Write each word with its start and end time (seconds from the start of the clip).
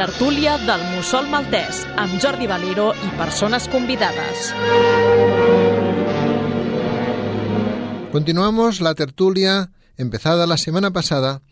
tertúlia 0.00 0.56
del 0.56 0.80
Mussol 0.96 1.26
Maltès 1.28 1.82
Jordi 2.22 2.46
Valero 2.48 2.94
i 3.04 3.10
persones 3.18 3.66
convidades. 3.68 4.54
Continuamos 8.10 8.80
la 8.80 8.94
tertulia 8.94 9.72
empezada 9.98 10.46
la 10.46 10.56
semana 10.56 10.90
pasada, 10.90 11.42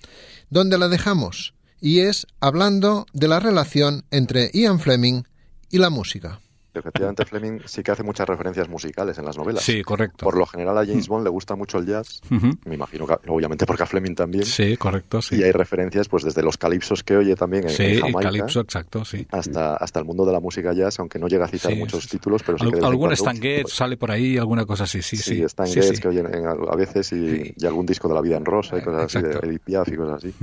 donde 0.48 0.79
la 0.79 0.89
dejamos, 0.89 1.53
y 1.79 2.01
es 2.01 2.27
hablando 2.41 3.05
de 3.12 3.29
la 3.29 3.39
relación 3.39 4.07
entre 4.11 4.51
Ian 4.55 4.80
Fleming 4.80 5.25
y 5.69 5.77
la 5.77 5.91
música 5.91 6.41
efectivamente 6.75 7.25
Fleming 7.27 7.61
sí 7.64 7.82
que 7.82 7.91
hace 7.91 8.03
muchas 8.03 8.29
referencias 8.29 8.69
musicales 8.69 9.19
en 9.19 9.25
las 9.25 9.37
novelas. 9.37 9.62
Sí, 9.62 9.83
correcto. 9.83 10.24
Por 10.24 10.37
lo 10.37 10.47
general 10.47 10.77
a 10.79 10.87
James 10.87 11.09
mm. 11.09 11.10
Bond 11.10 11.24
le 11.24 11.30
gusta 11.30 11.56
mucho 11.56 11.79
el 11.79 11.87
jazz, 11.87 12.20
me 12.65 12.74
imagino 12.74 13.06
que 13.06 13.15
obviamente 13.29 13.66
porque 13.66 13.83
a 13.83 13.87
Fleming 13.87 14.15
también. 14.15 14.45
Sí, 14.45 14.77
correcto, 14.77 15.23
sí. 15.23 15.37
Y 15.37 15.43
hay 15.43 15.52
referencias 15.52 16.09
pues 16.09 16.24
desde 16.24 16.43
los 16.43 16.57
calipsos 16.57 17.02
que 17.02 17.16
oye 17.16 17.34
también 17.34 17.65
en, 17.65 17.70
sí, 17.70 17.96
Jamaica. 17.96 18.20
calipso, 18.20 18.60
exacto, 18.60 19.05
sí. 19.05 19.27
Hasta, 19.30 19.77
hasta 19.77 20.01
el 20.01 20.07
mundo 20.07 20.24
de 20.24 20.33
la 20.33 20.41
música 20.41 20.73
jazz, 20.73 20.98
aunque 21.01 21.19
no 21.19 21.29
llega 21.29 21.45
a 21.45 21.48
citar 21.48 21.74
muchos 21.77 22.09
títulos, 22.09 22.43
pero 22.43 22.59
sí 22.59 22.71
que... 22.71 22.85
Algún 22.85 23.12
Stan 23.12 23.37
Getz 23.41 23.73
sale 23.73 23.96
por 23.96 24.10
ahí, 24.10 24.38
alguna 24.38 24.65
cosa 24.65 24.85
así, 24.85 25.02
sí, 25.02 25.16
sí. 25.16 25.37
Sí, 25.37 25.43
Stan 25.43 25.66
Getz 25.66 26.01
que 26.01 26.09
oyen 26.09 26.27
a 26.27 26.77
veces 26.77 27.12
y, 27.12 27.55
algún 27.66 27.87
disco 27.87 28.09
de 28.09 28.15
La 28.15 28.21
Vida 28.21 28.37
en 28.37 28.45
Rosa 28.45 28.79
y 28.79 28.82
cosas 28.82 29.15
así, 29.15 29.23
de 29.23 29.38
Edith 29.46 29.62
Piaf 29.62 29.88
y 29.88 29.96
cosas 29.96 30.16
así. 30.16 30.35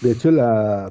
De 0.00 0.12
hecho, 0.12 0.30
la, 0.30 0.90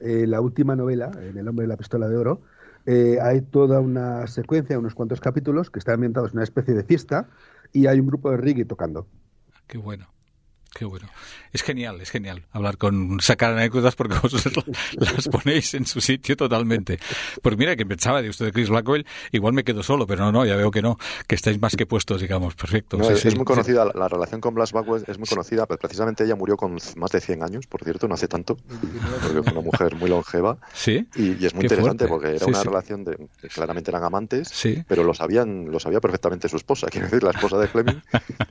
eh, 0.00 0.26
la 0.26 0.40
última 0.40 0.76
novela, 0.76 1.10
En 1.22 1.38
el 1.38 1.48
hombre 1.48 1.64
de 1.64 1.68
la 1.68 1.76
pistola 1.76 2.08
de 2.08 2.16
oro, 2.16 2.42
eh, 2.86 3.18
hay 3.20 3.40
toda 3.40 3.80
una 3.80 4.26
secuencia, 4.26 4.78
unos 4.78 4.94
cuantos 4.94 5.20
capítulos, 5.20 5.70
que 5.70 5.78
están 5.78 5.94
ambientados 5.94 6.30
en 6.30 6.38
una 6.38 6.44
especie 6.44 6.74
de 6.74 6.84
fiesta 6.84 7.28
y 7.72 7.86
hay 7.86 8.00
un 8.00 8.06
grupo 8.06 8.30
de 8.30 8.36
reggae 8.36 8.64
tocando. 8.64 9.06
Qué 9.66 9.78
bueno. 9.78 10.13
Qué 10.74 10.84
bueno. 10.84 11.08
Es 11.52 11.62
genial, 11.62 12.00
es 12.00 12.10
genial 12.10 12.42
hablar 12.50 12.78
con, 12.78 13.20
sacar 13.20 13.52
anécdotas 13.52 13.94
porque 13.94 14.16
vosotros 14.22 14.64
las 14.94 15.28
ponéis 15.28 15.74
en 15.74 15.86
su 15.86 16.00
sitio 16.00 16.36
totalmente. 16.36 16.98
Pues 17.42 17.56
mira, 17.56 17.76
que 17.76 17.86
pensaba 17.86 18.20
de 18.20 18.28
usted 18.28 18.46
de 18.46 18.52
Chris 18.52 18.68
Blackwell, 18.68 19.06
igual 19.30 19.52
me 19.52 19.62
quedo 19.62 19.84
solo, 19.84 20.04
pero 20.04 20.24
no, 20.24 20.32
no, 20.32 20.44
ya 20.44 20.56
veo 20.56 20.72
que 20.72 20.82
no, 20.82 20.98
que 21.28 21.36
estáis 21.36 21.60
más 21.60 21.76
que 21.76 21.86
puestos, 21.86 22.20
digamos, 22.20 22.56
perfecto. 22.56 22.98
es, 23.08 23.36
muy 23.36 23.44
conocida, 23.44 23.84
la, 23.94 24.08
relación 24.08 24.40
con 24.40 24.54
Blas 24.54 24.72
Blackwell 24.72 25.04
es 25.06 25.16
muy 25.16 25.28
conocida, 25.28 25.66
pero 25.66 25.78
precisamente 25.78 26.24
ella 26.24 26.34
murió 26.34 26.56
con 26.56 26.76
más 26.96 27.10
de 27.12 27.20
100 27.20 27.42
años, 27.44 27.66
por 27.68 27.84
cierto, 27.84 28.08
no 28.08 28.14
hace 28.14 28.26
tanto, 28.26 28.56
porque 28.56 29.42
fue 29.42 29.52
una 29.52 29.60
mujer 29.60 29.94
muy 29.94 30.10
longeva. 30.10 30.58
Sí. 30.72 31.06
Y, 31.14 31.44
es 31.44 31.54
muy 31.54 31.64
interesante 31.64 32.08
porque 32.08 32.34
era 32.34 32.46
una 32.46 32.62
relación 32.64 33.04
de, 33.04 33.28
claramente 33.54 33.92
eran 33.92 34.02
amantes, 34.02 34.52
pero 34.88 35.04
lo 35.04 35.14
sabían, 35.14 35.70
lo 35.70 35.78
sabía 35.78 36.00
perfectamente 36.00 36.48
su 36.48 36.56
esposa, 36.56 36.86
quiero 36.90 37.06
decir, 37.06 37.22
la 37.22 37.30
esposa 37.30 37.58
de 37.58 37.68
Fleming 37.68 38.00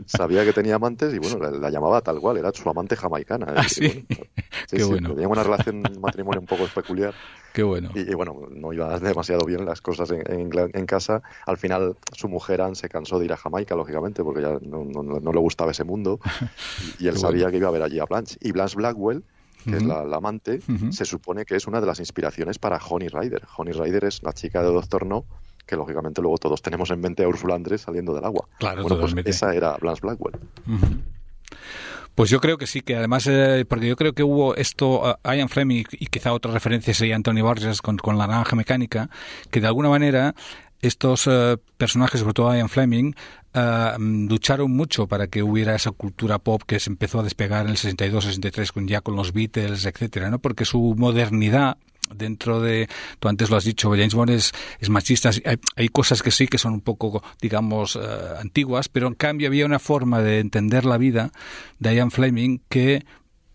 sabía 0.06 0.46
que 0.46 0.54
tenía 0.54 0.76
amantes 0.76 1.14
y 1.14 1.20
bueno, 1.20 1.38
la, 1.38 1.70
llamaba 1.70 2.02
tal 2.02 2.13
cual, 2.20 2.38
era 2.38 2.52
su 2.54 2.70
amante 2.70 2.96
jamaicana. 2.96 3.54
¿Ah, 3.56 3.68
sí? 3.68 4.06
Qué 4.70 4.84
bueno. 4.84 5.10
Tenían 5.10 5.32
una 5.32 5.44
relación, 5.44 5.84
matrimonio 6.00 6.42
un 6.42 6.48
poco 6.48 6.66
peculiar. 6.74 7.14
Qué 7.54 7.62
bueno. 7.62 7.92
Y, 7.94 8.14
bueno, 8.16 8.48
no 8.50 8.74
iba 8.74 9.00
demasiado 9.00 9.46
bien 9.46 9.64
las 9.64 9.80
cosas 9.80 10.10
en, 10.10 10.24
en, 10.28 10.86
casa. 10.88 11.22
Al 11.46 11.58
final, 11.58 11.96
su 12.12 12.28
mujer 12.28 12.62
Anne 12.62 12.74
se 12.74 12.90
cansó 12.90 13.20
de 13.20 13.26
ir 13.26 13.34
a 13.34 13.38
Jamaica, 13.38 13.76
lógicamente, 13.76 14.24
porque 14.24 14.42
ya 14.42 14.58
no, 14.62 14.84
no, 14.84 15.32
le 15.32 15.40
gustaba 15.40 15.72
ese 15.72 15.84
mundo. 15.84 16.20
Y, 17.00 17.08
él 17.08 17.18
sabía 17.18 17.52
que 17.52 17.58
iba 17.58 17.68
a 17.68 17.72
ver 17.72 17.84
allí 17.84 18.00
a 18.00 18.06
Blanche. 18.06 18.38
Y 18.42 18.52
Blanche 18.52 18.76
Blackwell, 18.76 19.24
que 19.64 19.78
es 19.78 19.84
la, 19.84 20.02
amante, 20.02 20.62
se 20.90 21.06
supone 21.06 21.46
que 21.46 21.56
es 21.56 21.68
una 21.68 21.80
de 21.80 21.88
las 21.88 22.00
inspiraciones 22.00 22.58
para 22.58 22.78
Honey 22.78 23.08
Rider. 23.08 23.44
Honey 23.58 23.74
Rider 23.74 24.06
es 24.06 24.24
la 24.24 24.34
chica 24.34 24.62
de 24.62 24.68
Doctor 24.68 25.06
No, 25.06 25.26
que 25.66 25.76
lógicamente 25.76 26.22
luego 26.22 26.38
todos 26.38 26.62
tenemos 26.62 26.90
en 26.92 27.02
mente 27.02 27.24
a 27.24 27.28
Ursula 27.28 27.56
Andrés 27.56 27.82
saliendo 27.82 28.14
del 28.14 28.26
agua. 28.26 28.48
Claro, 28.58 28.84
bueno, 28.84 29.00
pues 29.00 29.14
esa 29.26 29.54
era 29.54 29.78
Blanche 29.78 30.02
Blackwell. 30.02 30.40
Pues 32.16 32.30
yo 32.30 32.40
creo 32.40 32.58
que 32.58 32.68
sí, 32.68 32.82
que 32.82 32.96
además, 32.96 33.26
eh, 33.28 33.66
porque 33.68 33.88
yo 33.88 33.96
creo 33.96 34.14
que 34.14 34.22
hubo 34.24 34.56
esto, 34.56 35.02
uh, 35.02 35.32
Ian 35.34 35.50
Fleming 35.50 35.84
y 35.94 36.06
quizá 36.08 36.32
otra 36.32 36.52
referencia 36.52 36.94
sería 36.94 37.16
Anthony 37.16 37.42
Borges 37.42 37.82
con, 37.82 37.98
la 38.18 38.28
naranja 38.28 38.56
mecánica, 38.56 39.10
que 39.50 39.60
de 39.60 39.68
alguna 39.68 39.90
manera 39.90 40.36
estos 40.82 41.28
eh, 41.28 41.58
personajes, 41.78 42.20
sobre 42.20 42.34
todo 42.34 42.54
Ian 42.54 42.70
Fleming, 42.70 43.14
uh, 43.56 44.00
lucharon 44.00 44.70
mucho 44.70 45.08
para 45.08 45.28
que 45.28 45.42
hubiera 45.42 45.74
esa 45.76 45.92
cultura 45.92 46.38
pop 46.38 46.62
que 46.68 46.80
se 46.80 46.92
empezó 46.92 47.22
a 47.22 47.24
despegar 47.24 47.66
en 47.66 47.72
el 47.72 47.78
62, 47.78 48.26
63, 48.26 48.72
con, 48.72 48.88
ya 48.88 49.02
con 49.02 49.16
los 49.16 49.34
Beatles, 49.34 49.86
etcétera, 49.86 50.30
¿no? 50.30 50.38
Porque 50.38 50.66
su 50.66 50.94
modernidad 50.96 51.78
dentro 52.14 52.62
de, 52.62 52.88
tú 53.20 53.28
antes 53.28 53.50
lo 53.50 53.58
has 53.58 53.64
dicho, 53.64 53.90
James 53.92 54.14
Bond 54.14 54.32
es, 54.32 54.54
machista, 54.90 55.32
hay, 55.76 55.90
cosas 55.90 56.22
que 56.22 56.32
sí 56.32 56.48
que 56.48 56.58
son 56.58 56.74
un 56.74 56.82
poco, 56.82 57.24
digamos, 57.42 57.96
eh, 57.96 58.00
antiguas, 58.40 58.90
pero 58.90 59.08
en 59.08 59.16
cambio 59.16 59.48
había 59.48 59.66
una 59.66 59.80
forma 59.80 60.22
de 60.22 60.40
entender 60.40 60.86
la 60.86 60.98
vida 60.98 61.32
de 61.80 61.96
Ian 61.96 62.12
Fleming 62.12 62.60
que 62.70 63.06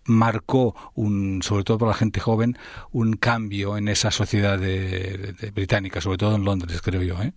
marcó, 0.05 0.75
un, 0.95 1.43
sobre 1.43 1.65
todo 1.65 1.79
para 1.79 1.91
la 1.91 1.97
gente 1.97 2.21
joven, 2.21 2.57
un 2.93 3.15
cambio 3.15 3.77
en 3.77 3.89
esa 3.89 4.11
sociedad 4.11 4.59
de, 4.59 5.35
británica, 5.55 6.01
sobre 6.01 6.19
todo 6.19 6.35
en 6.35 6.45
Londres, 6.45 6.81
creo 6.83 7.03
yo. 7.03 7.23
¿eh? 7.23 7.33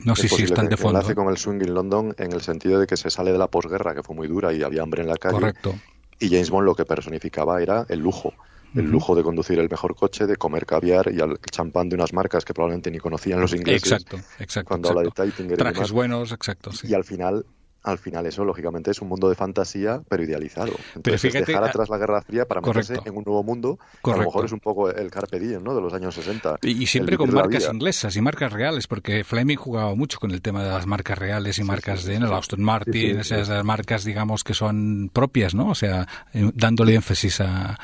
No 0.00 0.14
sé 0.16 0.28
si 0.28 0.44
están 0.44 0.68
de 0.68 0.76
fondo. 0.76 0.98
Nace 0.98 1.14
con 1.14 1.28
el 1.28 1.36
swing 1.36 1.60
en 1.60 1.74
London 1.74 2.14
en 2.18 2.32
el 2.32 2.40
sentido 2.42 2.78
de 2.78 2.86
que 2.86 2.96
se 2.96 3.10
sale 3.10 3.32
de 3.32 3.38
la 3.38 3.48
posguerra, 3.48 3.94
que 3.94 4.02
fue 4.02 4.14
muy 4.14 4.28
dura 4.28 4.52
y 4.52 4.62
había 4.62 4.82
hambre 4.82 5.02
en 5.02 5.08
la 5.08 5.16
calle. 5.16 5.34
Correcto. 5.34 5.74
Y 6.18 6.28
James 6.28 6.50
Bond 6.50 6.66
lo 6.66 6.74
que 6.74 6.84
personificaba 6.84 7.62
era 7.62 7.86
el 7.88 8.00
lujo 8.00 8.34
el 8.74 8.90
lujo 8.90 9.14
de 9.14 9.22
conducir 9.22 9.58
el 9.58 9.68
mejor 9.68 9.94
coche, 9.94 10.26
de 10.26 10.36
comer 10.36 10.66
caviar 10.66 11.12
y 11.12 11.20
al 11.20 11.38
champán 11.50 11.88
de 11.88 11.96
unas 11.96 12.12
marcas 12.12 12.44
que 12.44 12.54
probablemente 12.54 12.90
ni 12.90 12.98
conocían 12.98 13.40
los 13.40 13.52
ingleses. 13.54 13.92
Exacto, 13.92 14.16
exacto. 14.38 14.68
Cuando 14.68 14.88
habla 14.90 15.02
de 15.02 15.56
Trajes 15.56 15.92
buenos, 15.92 16.32
exacto. 16.32 16.70
Y 16.82 16.94
al 16.94 17.04
final 17.04 17.44
al 17.82 17.98
final 17.98 18.26
eso 18.26 18.44
lógicamente 18.44 18.90
es 18.90 19.00
un 19.00 19.08
mundo 19.08 19.28
de 19.28 19.34
fantasía 19.34 20.02
pero 20.08 20.22
idealizado. 20.22 20.72
Entonces 20.94 21.32
dejar 21.32 21.64
atrás 21.64 21.88
la 21.88 21.98
Guerra 21.98 22.20
Fría 22.22 22.44
para 22.46 22.60
meterse 22.60 22.98
en 23.04 23.16
un 23.16 23.24
nuevo 23.24 23.42
mundo 23.42 23.78
a 24.04 24.10
lo 24.10 24.18
mejor 24.18 24.44
es 24.44 24.52
un 24.52 24.60
poco 24.60 24.90
el 24.90 25.10
carpe 25.10 25.38
diem 25.38 25.62
¿no? 25.62 25.74
de 25.74 25.80
los 25.80 25.92
años 25.94 26.14
60 26.14 26.58
y, 26.62 26.86
siempre 26.86 27.16
con 27.16 27.32
marcas 27.32 27.68
inglesas 27.72 28.14
y 28.16 28.20
marcas 28.20 28.52
reales 28.52 28.86
porque 28.86 29.24
Fleming 29.24 29.56
jugaba 29.56 29.94
mucho 29.94 30.18
con 30.18 30.30
el 30.30 30.42
tema 30.42 30.62
de 30.62 30.70
las 30.70 30.86
marcas 30.86 31.18
reales 31.18 31.58
y 31.58 31.64
marcas 31.64 32.04
de 32.04 32.16
el 32.16 32.32
Aston 32.32 32.62
Martin 32.62 33.20
esas 33.20 33.64
marcas 33.64 34.04
digamos 34.04 34.44
que 34.44 34.54
son 34.54 35.10
propias 35.12 35.54
no 35.54 35.70
o 35.70 35.74
sea 35.74 36.06
eh, 36.34 36.50
dándole 36.54 36.94
énfasis 36.94 37.40
a 37.40 37.78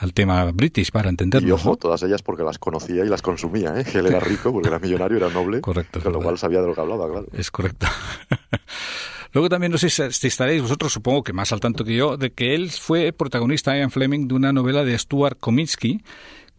al 0.00 0.14
tema 0.14 0.50
british 0.50 0.90
para 0.90 1.10
entenderlo. 1.10 1.48
Y 1.48 1.52
ojo, 1.52 1.76
todas 1.76 2.02
ellas 2.02 2.22
porque 2.22 2.42
las 2.42 2.58
conocía 2.58 3.04
y 3.04 3.08
las 3.08 3.22
consumía, 3.22 3.78
¿eh? 3.78 3.84
él 3.94 4.06
era 4.06 4.18
rico 4.20 4.52
porque 4.52 4.68
era 4.68 4.78
millonario, 4.78 5.18
era 5.18 5.28
noble, 5.28 5.60
correcto, 5.60 6.00
con 6.00 6.12
lo 6.12 6.20
cual 6.20 6.38
sabía 6.38 6.60
de 6.60 6.68
lo 6.68 6.74
que 6.74 6.80
hablaba, 6.80 7.08
claro. 7.08 7.26
Es 7.32 7.50
correcto. 7.50 7.86
Luego 9.32 9.48
también 9.48 9.70
no 9.70 9.78
sé 9.78 9.90
si 9.90 10.26
estaréis 10.26 10.62
vosotros, 10.62 10.92
supongo 10.92 11.22
que 11.22 11.32
más 11.32 11.52
al 11.52 11.60
tanto 11.60 11.84
que 11.84 11.94
yo, 11.94 12.16
de 12.16 12.32
que 12.32 12.54
él 12.54 12.70
fue 12.70 13.12
protagonista, 13.12 13.76
Ian 13.76 13.90
Fleming, 13.90 14.26
de 14.26 14.34
una 14.34 14.52
novela 14.52 14.82
de 14.84 14.98
Stuart 14.98 15.38
Kominsky, 15.38 16.02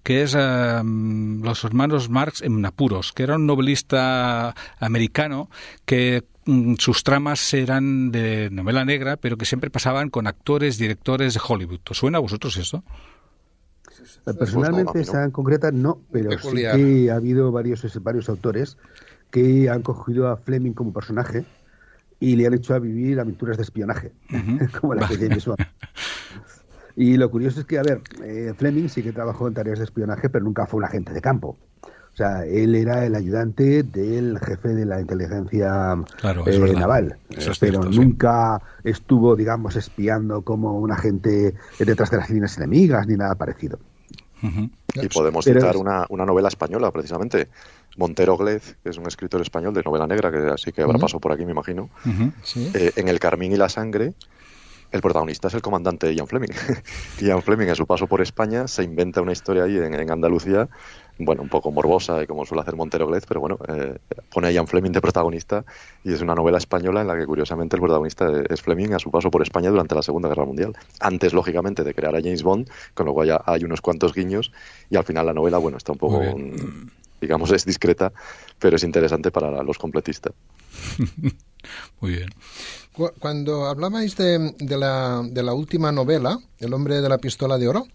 que 0.04 0.24
es 0.24 0.36
em, 0.36 1.42
Los 1.42 1.64
hermanos 1.64 2.10
Marx 2.10 2.42
en 2.42 2.66
apuros, 2.66 3.12
que 3.12 3.24
era 3.24 3.36
un 3.36 3.46
novelista 3.46 4.56
americano 4.80 5.50
que 5.86 6.24
mm, 6.46 6.76
sus 6.78 7.04
tramas 7.04 7.54
eran 7.54 8.12
de 8.12 8.50
novela 8.52 8.86
negra, 8.86 9.18
pero 9.18 9.38
que 9.38 9.46
siempre 9.46 9.70
pasaban 9.70 10.10
con 10.10 10.28
actores, 10.28 10.78
directores 10.78 11.34
de 11.34 11.42
Hollywood. 11.46 11.82
¿Os 11.90 11.98
suena 11.98 12.20
a 12.20 12.22
vosotros 12.22 12.56
eso? 12.58 12.84
Personalmente, 14.38 15.02
esa 15.02 15.24
en 15.24 15.32
concreta 15.32 15.72
no, 15.72 16.00
pero 16.12 16.38
sí 16.38 16.56
que 16.56 17.12
ha 17.12 17.16
habido 17.16 17.52
varios, 17.52 18.04
varios 18.04 18.30
autores 18.30 18.78
que 19.30 19.70
han 19.70 19.82
cogido 19.82 20.28
a 20.28 20.38
Fleming 20.38 20.74
como 20.74 20.94
personaje 20.94 21.46
y 22.20 22.36
le 22.36 22.48
han 22.48 22.54
hecho 22.54 22.76
a 22.76 22.80
vivir 22.80 23.20
aventuras 23.20 23.58
de 23.58 23.64
espionaje, 23.64 24.12
como 24.80 24.94
la 24.94 25.08
que 25.08 25.18
James 25.18 25.46
Bond. 25.46 25.66
Y 26.96 27.18
lo 27.18 27.32
curioso 27.32 27.62
es 27.62 27.66
que, 27.66 27.80
a 27.80 27.84
ver, 27.84 28.02
eh, 28.24 28.54
Fleming 28.56 28.90
sí 28.90 29.02
que 29.02 29.12
trabajó 29.12 29.48
en 29.48 29.54
tareas 29.54 29.80
de 29.80 29.86
espionaje, 29.86 30.30
pero 30.30 30.44
nunca 30.44 30.68
fue 30.68 30.80
un 30.80 30.84
agente 30.84 31.14
de 31.14 31.22
campo. 31.22 31.58
O 32.14 32.18
sea, 32.18 32.46
él 32.46 32.76
era 32.76 33.06
el 33.06 33.16
ayudante 33.16 33.84
del 33.84 34.38
jefe 34.40 34.70
de 34.70 34.86
la 34.86 35.00
inteligencia 35.00 35.96
eh, 36.46 36.74
naval, 36.78 37.18
pero 37.60 37.86
nunca 37.86 38.62
estuvo, 38.84 39.38
digamos, 39.38 39.78
espiando 39.78 40.42
como 40.42 40.78
un 40.78 40.92
agente 40.92 41.56
detrás 41.80 42.12
de 42.12 42.18
las 42.18 42.30
líneas 42.30 42.58
enemigas 42.58 43.08
ni 43.08 43.16
nada 43.16 43.36
parecido. 43.36 43.80
Y 44.96 45.08
podemos 45.08 45.46
citar 45.46 45.78
una, 45.78 46.06
una, 46.10 46.26
novela 46.26 46.48
española, 46.48 46.92
precisamente. 46.92 47.48
Montero 47.98 48.38
Glez, 48.38 48.78
que 48.84 48.90
es 48.90 48.98
un 48.98 49.06
escritor 49.08 49.42
español 49.42 49.74
de 49.74 49.84
novela 49.84 50.08
negra, 50.08 50.32
que 50.32 50.38
así 50.54 50.72
que 50.72 50.82
habrá 50.82 50.98
pasado 50.98 51.20
por 51.20 51.32
aquí, 51.32 51.46
me 51.46 51.52
imagino. 51.52 51.90
Eh, 52.56 52.92
en 52.96 53.08
El 53.08 53.20
Carmín 53.20 53.52
y 53.52 53.58
la 53.58 53.70
Sangre, 53.70 54.14
el 54.92 55.02
protagonista 55.02 55.48
es 55.48 55.54
el 55.54 55.62
comandante 55.62 56.14
Ian 56.14 56.28
Fleming. 56.28 56.50
Ian 57.22 57.42
Fleming, 57.42 57.68
a 57.68 57.76
su 57.76 57.86
paso 57.86 58.08
por 58.08 58.22
España, 58.22 58.68
se 58.68 58.84
inventa 58.84 59.22
una 59.22 59.32
historia 59.32 59.64
ahí 59.64 59.78
en, 59.78 59.94
en 59.94 60.12
Andalucía 60.12 60.70
bueno, 61.26 61.42
un 61.42 61.50
poco 61.50 61.72
morbosa 61.72 62.24
y 62.24 62.28
como 62.28 62.46
suele 62.46 62.62
hacer 62.62 62.76
Montero 62.76 63.08
Glez, 63.08 63.26
pero 63.28 63.40
bueno, 63.40 63.58
eh, 63.68 63.98
pone 64.34 64.48
a 64.48 64.52
Ian 64.52 64.68
Fleming 64.68 64.92
de 64.92 65.02
protagonista 65.02 65.66
y 66.04 66.14
es 66.14 66.22
una 66.22 66.36
novela 66.36 66.58
española 66.58 67.02
en 67.02 67.08
la 67.08 67.18
que 67.18 67.26
curiosamente 67.26 67.76
el 67.76 67.82
protagonista 67.82 68.30
es 68.50 68.62
Fleming 68.62 68.94
a 68.94 69.00
su 69.00 69.12
paso 69.12 69.32
por 69.32 69.42
España 69.42 69.70
durante 69.70 69.96
la 69.96 70.02
Segunda 70.02 70.30
Guerra 70.30 70.46
Mundial. 70.46 70.74
Antes, 71.00 71.34
lógicamente, 71.34 71.84
de 71.84 71.94
crear 71.94 72.16
a 72.16 72.22
James 72.22 72.44
Bond, 72.44 72.70
con 72.94 73.06
lo 73.06 73.14
cual 73.14 73.28
ya 73.28 73.42
hay 73.46 73.64
unos 73.64 73.82
cuantos 73.82 74.14
guiños 74.14 74.52
y 74.90 74.98
al 74.98 75.04
final 75.04 75.26
la 75.26 75.34
novela, 75.34 75.58
bueno, 75.58 75.78
está 75.78 75.92
un 75.92 75.98
poco, 75.98 76.22
digamos, 77.20 77.52
es 77.52 77.66
discreta, 77.66 78.12
pero 78.60 78.76
es 78.76 78.84
interesante 78.84 79.32
para 79.32 79.64
los 79.64 79.78
completistas. 79.78 80.34
Muy 82.02 82.12
bien. 82.12 82.30
Cuando 83.20 83.66
hablabais 83.66 84.18
de, 84.18 84.54
de, 84.60 84.78
la, 84.78 85.22
de 85.24 85.44
la 85.44 85.54
última 85.54 85.92
novela, 85.92 86.40
El 86.60 86.74
hombre 86.74 87.02
de 87.02 87.08
la 87.08 87.20
pistola 87.20 87.58
de 87.58 87.68
oro, 87.68 87.88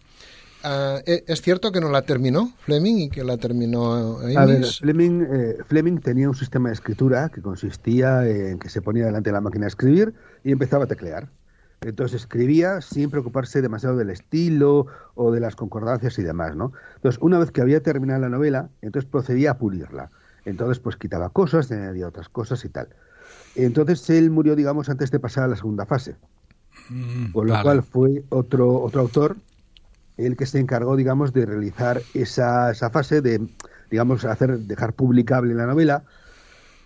Ah, 0.63 1.01
¿e-, 1.07 1.25
¿Es 1.27 1.43
cierto 1.43 1.73
que 1.73 1.81
no 1.81 1.91
la 1.91 2.03
terminó 2.03 2.53
Fleming 2.61 2.97
y 2.97 3.09
que 3.11 3.25
la 3.25 3.37
terminó 3.37 4.19
A 4.19 4.47
ver, 4.47 4.65
Fleming, 4.65 5.27
eh, 5.31 5.57
Fleming 5.67 5.99
tenía 5.99 6.29
un 6.29 6.35
sistema 6.35 6.69
de 6.71 6.75
escritura 6.75 7.29
que 7.29 7.43
consistía 7.43 8.27
en 8.29 8.59
que 8.59 8.69
se 8.69 8.83
ponía 8.83 9.07
delante 9.07 9.31
de 9.31 9.35
la 9.35 9.41
máquina 9.41 9.67
a 9.67 9.69
escribir 9.69 10.15
y 10.45 10.53
empezaba 10.53 10.85
a 10.85 10.87
teclear. 10.87 11.29
Entonces 11.83 12.23
escribía 12.23 12.81
sin 12.81 13.11
preocuparse 13.11 13.61
demasiado 13.63 13.97
del 13.97 14.11
estilo 14.11 14.87
o 15.15 15.31
de 15.31 15.41
las 15.41 15.57
concordancias 15.57 16.19
y 16.19 16.23
demás, 16.23 16.57
¿no? 16.57 16.73
Entonces, 16.97 17.21
una 17.23 17.39
vez 17.39 17.51
que 17.51 17.61
había 17.61 17.83
terminado 17.83 18.21
la 18.23 18.29
novela, 18.29 18.71
entonces 18.83 19.09
procedía 19.09 19.53
a 19.53 19.59
pulirla. 19.59 20.11
Entonces, 20.47 20.79
pues 20.79 20.97
quitaba 20.97 21.29
cosas, 21.31 21.71
añadía 21.71 22.09
otras 22.09 22.29
cosas 22.29 22.65
y 22.65 22.71
tal. 22.71 22.89
Entonces, 23.57 24.09
él 24.11 24.31
murió, 24.31 24.57
digamos, 24.57 24.89
antes 24.89 25.11
de 25.11 25.21
pasar 25.21 25.45
a 25.45 25.49
la 25.49 25.57
segunda 25.57 25.87
fase. 25.87 26.17
Mm, 26.89 27.33
Con 27.33 27.47
lo 27.47 27.63
cual 27.63 27.83
fue 27.83 28.25
otro, 28.31 28.81
otro 28.81 29.03
autor 29.03 29.37
el 30.17 30.37
que 30.37 30.47
se 30.47 30.59
encargó, 30.59 30.97
digamos, 30.97 31.33
de 31.33 31.47
realizar 31.47 32.03
esa, 32.15 32.71
esa 32.71 32.91
fase 32.91 33.21
de, 33.21 33.47
digamos, 33.91 34.25
hacer, 34.25 34.59
dejar 34.61 34.93
publicable 34.93 35.55
la 35.55 35.67
novela. 35.67 36.05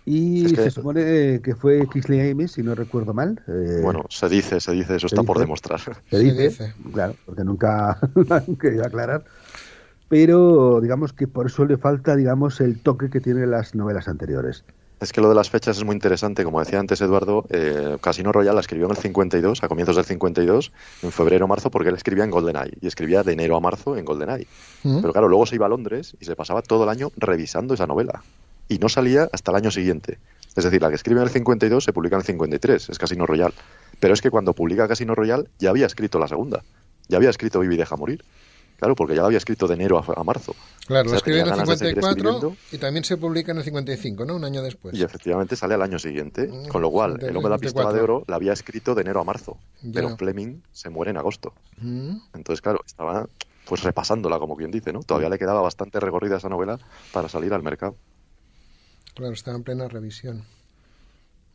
Y 0.03 0.49
se 0.55 0.71
supone 0.71 1.41
que 1.43 1.55
fue 1.55 1.87
Kingsley 1.87 2.31
Amis, 2.31 2.53
si 2.53 2.63
no 2.63 2.73
recuerdo 2.73 3.13
mal. 3.13 3.41
Eh, 3.47 3.81
bueno, 3.83 4.03
se 4.09 4.27
dice, 4.29 4.59
se 4.59 4.71
dice, 4.71 4.95
eso 4.95 5.05
está 5.05 5.21
por 5.21 5.37
demostrar. 5.37 5.79
Se 6.09 6.19
dice, 6.19 6.73
claro, 6.91 7.15
porque 7.25 7.43
nunca 7.43 7.99
han 8.29 8.55
querido 8.55 8.85
aclarar. 8.85 9.23
Pero 10.09 10.81
digamos 10.81 11.13
que 11.13 11.27
por 11.27 11.45
eso 11.45 11.65
le 11.65 11.77
falta, 11.77 12.15
digamos, 12.15 12.59
el 12.59 12.79
toque 12.79 13.09
que 13.09 13.21
tienen 13.21 13.51
las 13.51 13.75
novelas 13.75 14.07
anteriores. 14.07 14.65
Es 15.01 15.11
que 15.11 15.19
lo 15.19 15.29
de 15.29 15.35
las 15.35 15.49
fechas 15.49 15.77
es 15.77 15.83
muy 15.83 15.95
interesante. 15.95 16.43
Como 16.43 16.59
decía 16.59 16.79
antes 16.79 17.01
Eduardo, 17.01 17.43
eh, 17.49 17.97
Casino 17.99 18.31
Royale 18.31 18.53
la 18.53 18.61
escribió 18.61 18.85
en 18.85 18.91
el 18.91 18.97
52, 18.97 19.63
a 19.63 19.67
comienzos 19.67 19.95
del 19.95 20.05
52, 20.05 20.71
en 21.01 21.11
febrero 21.11 21.45
o 21.45 21.47
marzo, 21.47 21.71
porque 21.71 21.89
él 21.89 21.95
escribía 21.95 22.23
en 22.23 22.29
GoldenEye 22.29 22.77
y 22.79 22.85
escribía 22.85 23.23
de 23.23 23.33
enero 23.33 23.55
a 23.55 23.59
marzo 23.59 23.97
en 23.97 24.05
GoldenEye. 24.05 24.45
Mm. 24.83 25.01
Pero 25.01 25.11
claro, 25.11 25.27
luego 25.27 25.47
se 25.47 25.55
iba 25.55 25.65
a 25.65 25.69
Londres 25.69 26.15
y 26.19 26.25
se 26.25 26.35
pasaba 26.35 26.61
todo 26.61 26.83
el 26.83 26.89
año 26.89 27.11
revisando 27.17 27.73
esa 27.73 27.87
novela. 27.87 28.21
Y 28.69 28.77
no 28.77 28.89
salía 28.89 29.27
hasta 29.33 29.49
el 29.49 29.57
año 29.57 29.71
siguiente. 29.71 30.19
Es 30.55 30.63
decir, 30.65 30.79
la 30.79 30.89
que 30.89 30.95
escribe 30.95 31.19
en 31.19 31.27
el 31.27 31.33
52 31.33 31.83
se 31.83 31.93
publica 31.93 32.15
en 32.15 32.21
el 32.21 32.25
53, 32.25 32.89
es 32.89 32.99
Casino 32.99 33.25
Royale. 33.25 33.55
Pero 33.99 34.13
es 34.13 34.21
que 34.21 34.29
cuando 34.29 34.53
publica 34.53 34.87
Casino 34.87 35.15
Royale 35.15 35.45
ya 35.57 35.71
había 35.71 35.87
escrito 35.87 36.19
la 36.19 36.27
segunda. 36.27 36.61
Ya 37.07 37.17
había 37.17 37.31
escrito 37.31 37.59
Vivi 37.59 37.75
deja 37.75 37.95
morir. 37.95 38.23
Claro, 38.81 38.95
porque 38.95 39.13
ya 39.13 39.21
lo 39.21 39.27
había 39.27 39.37
escrito 39.37 39.67
de 39.67 39.75
enero 39.75 39.99
a, 39.99 40.23
marzo. 40.23 40.55
Claro, 40.87 41.11
lo 41.11 41.15
escribió 41.15 41.43
en 41.43 41.49
el 41.49 41.67
54 41.67 42.55
y 42.71 42.79
también 42.79 43.03
se 43.03 43.15
publica 43.15 43.51
en 43.51 43.59
el 43.59 43.63
55, 43.63 44.25
¿no? 44.25 44.35
Un 44.35 44.43
año 44.43 44.63
después. 44.63 44.97
Y 44.97 45.03
efectivamente 45.03 45.55
sale 45.55 45.75
al 45.75 45.83
año 45.83 45.99
siguiente, 45.99 46.47
mm, 46.47 46.67
con 46.67 46.81
lo 46.81 46.89
cual 46.89 47.19
el 47.21 47.37
hombre 47.37 47.43
de 47.43 47.49
la 47.49 47.57
pistola 47.59 47.93
de 47.93 48.01
oro 48.01 48.23
la 48.25 48.37
había 48.37 48.53
escrito 48.53 48.95
de 48.95 49.03
enero 49.03 49.21
a 49.21 49.23
marzo, 49.23 49.55
pero 49.93 50.17
Fleming 50.17 50.63
se 50.71 50.89
muere 50.89 51.11
en 51.11 51.17
agosto. 51.17 51.53
Mm. 51.77 52.17
Entonces, 52.33 52.59
claro, 52.59 52.79
estaba 52.83 53.27
pues 53.65 53.83
repasándola, 53.83 54.39
como 54.39 54.57
quien 54.57 54.71
dice, 54.71 54.91
¿no? 54.91 55.03
Todavía 55.03 55.29
le 55.29 55.37
quedaba 55.37 55.61
bastante 55.61 55.99
recorrida 55.99 56.37
esa 56.37 56.49
novela 56.49 56.79
para 57.13 57.29
salir 57.29 57.53
al 57.53 57.61
mercado. 57.61 57.95
Claro, 59.13 59.33
estaba 59.33 59.57
en 59.57 59.63
plena 59.63 59.89
revisión. 59.89 60.43